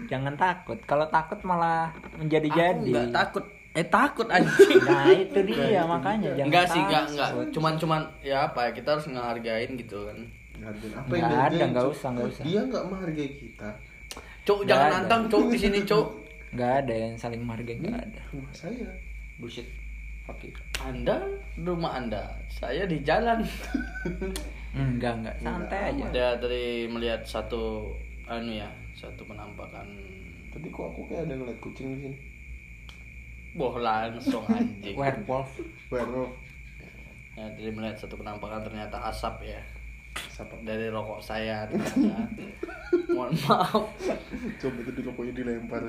jangan 0.08 0.34
takut 0.36 0.80
kalau 0.84 1.04
takut 1.08 1.40
malah 1.42 1.92
Aku 1.94 2.18
menjadi-jadi 2.20 2.86
nggak 2.86 3.10
takut. 3.12 3.44
Eh 3.74 3.86
takut 3.86 4.26
anjing. 4.28 4.82
nah 4.82 5.06
itu 5.08 5.40
dia 5.44 5.86
makanya 5.86 6.34
jangan 6.34 6.48
Enggak 6.50 6.66
sih, 6.68 6.82
enggak, 6.82 7.04
enggak. 7.14 7.30
Cuman 7.54 7.74
cuman 7.78 8.02
ya 8.22 8.38
apa 8.46 8.60
ya, 8.66 8.72
kita 8.74 8.90
harus 8.92 9.06
ngehargain 9.06 9.72
gitu 9.76 9.98
kan. 10.02 10.18
Apa 10.58 10.74
Nggak 11.06 11.14
yang 11.14 11.30
ada, 11.30 11.38
dihargain, 11.54 11.70
nggak 11.70 11.88
usah, 11.88 12.10
nggak 12.10 12.28
usah. 12.34 12.44
Dia 12.44 12.60
nggak 12.66 12.84
menghargai 12.90 13.30
kita. 13.38 13.70
Cuk, 14.42 14.58
Nggak 14.58 14.70
jangan 14.72 14.88
ada. 14.88 14.96
nantang, 14.98 15.22
Cuk, 15.30 15.44
di 15.52 15.58
sini, 15.60 15.80
Cuk. 15.84 16.08
nggak 16.48 16.72
ada 16.82 16.94
yang 16.96 17.14
saling 17.20 17.42
menghargai 17.44 17.76
nggak 17.78 18.00
ada 18.00 18.22
Rumah 18.32 18.54
saya. 18.56 18.90
bullshit 19.38 19.68
you 20.42 20.52
Anda 20.82 21.24
rumah 21.56 21.92
Anda, 21.94 22.24
saya 22.50 22.84
di 22.84 23.00
jalan. 23.00 23.46
enggak 24.76 25.14
enggak 25.24 25.36
santai 25.40 25.80
aja 25.94 26.04
Ya 26.12 26.30
dari 26.36 26.90
melihat 26.92 27.22
satu 27.24 27.94
anu 28.28 28.52
ya, 28.52 28.68
satu 28.98 29.24
penampakan 29.24 29.88
Tadi 30.52 30.68
kok 30.74 30.90
aku 30.90 31.06
kayak 31.06 31.30
ada 31.30 31.34
ngeliat 31.38 31.60
kucing 31.62 31.96
di 31.96 31.98
sini. 32.10 32.18
Boh 33.54 33.78
langsung 33.78 34.42
anjing. 34.50 34.98
werewolf 35.00 35.54
Werewolf. 35.94 36.34
Ya, 37.38 37.46
jadi 37.54 37.70
melihat 37.70 38.02
satu 38.02 38.18
penampakan 38.18 38.66
ternyata 38.66 38.98
asap 39.14 39.54
ya 39.54 39.62
Siapa? 40.28 40.54
dari 40.62 40.88
rokok 40.88 41.20
saya 41.20 41.66
ternyata. 41.66 42.26
Mohon 43.16 43.32
maaf. 43.44 43.84
Coba 44.58 44.78
itu 44.80 44.92
di 44.94 45.02
rokoknya 45.02 45.34
dilempar. 45.34 45.82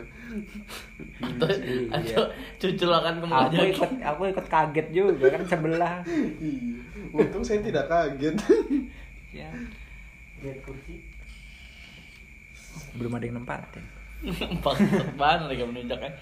Atau, 1.21 1.49
Iya. 1.51 1.93
atau 1.93 2.25
cucul 2.57 2.91
akan 2.91 3.15
aku 3.15 3.23
kembali. 3.27 3.57
ikut 3.73 3.91
aku 4.01 4.23
ikut 4.29 4.47
kaget 4.47 4.87
juga 4.91 5.27
kan 5.29 5.43
sebelah 5.45 5.95
Iya. 6.41 6.77
Untung 7.11 7.43
saya 7.43 7.61
tidak 7.61 7.87
kaget. 7.87 8.37
ya 9.29 9.51
lihat 10.39 10.59
kursi 10.63 11.05
belum 12.95 13.13
ada 13.13 13.25
yang 13.27 13.37
nempatin 13.37 13.85
Bangsat 14.65 15.15
banget 15.15 15.43
lagi 15.47 15.63
menunjukkan. 15.63 16.13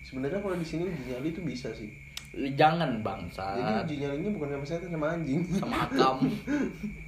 Sebenarnya 0.00 0.38
kalau 0.38 0.54
di 0.54 0.62
sini 0.62 0.84
nyali 1.06 1.30
itu 1.30 1.40
bisa 1.40 1.70
sih. 1.70 1.90
Jangan 2.30 2.90
Jadi 2.94 3.02
bangsa 3.02 3.44
uji 3.82 3.94
nyalinya 4.06 4.30
bukan 4.38 4.48
sama 4.54 4.64
saya, 4.66 4.86
sama 4.86 5.06
anjing. 5.18 5.40
sama 5.50 5.76
akam. 5.82 6.16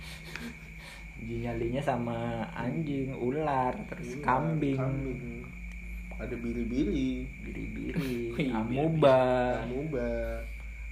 uji 1.22 1.36
nyalinya 1.46 1.78
sama 1.78 2.18
anjing 2.50 3.14
ular 3.14 3.70
terus 3.86 4.18
Iya, 4.18 4.26
kambing 4.26 4.74
kambing. 4.74 5.46
Ada 6.18 6.34
biri-biri, 6.38 7.26
biri-biri 7.46 8.50
amuba 8.58 9.62
amuba, 9.62 10.42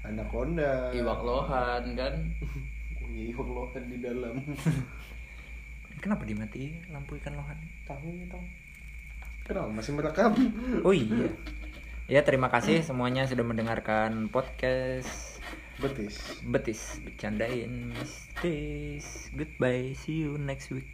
anaconda. 0.07 0.95
Iwak 0.95 1.21
lohan 1.27 1.83
kan. 1.99 2.15
Iya, 3.11 3.35
iwak 3.35 3.51
lohan 3.51 3.83
di 3.91 3.99
dalam. 3.99 4.37
kenapa 6.01 6.25
dimatiin 6.25 6.81
lampu 6.95 7.19
ikan 7.21 7.37
lohan 7.37 7.59
tahu 7.85 8.09
tahu. 8.31 8.45
Kenapa 9.45 9.69
masih 9.69 9.93
merekam? 9.99 10.33
oh 10.87 10.95
iya 10.95 11.27
ya 12.11 12.27
terima 12.27 12.51
kasih 12.51 12.83
semuanya 12.83 13.23
sudah 13.31 13.47
mendengarkan 13.47 14.27
podcast. 14.35 15.39
Betis. 15.79 16.43
betis 16.43 16.99
bercandain 17.07 17.95
mistis. 17.95 19.31
Goodbye 19.33 19.95
see 19.95 20.27
you 20.27 20.35
next 20.37 20.75
week 20.75 20.91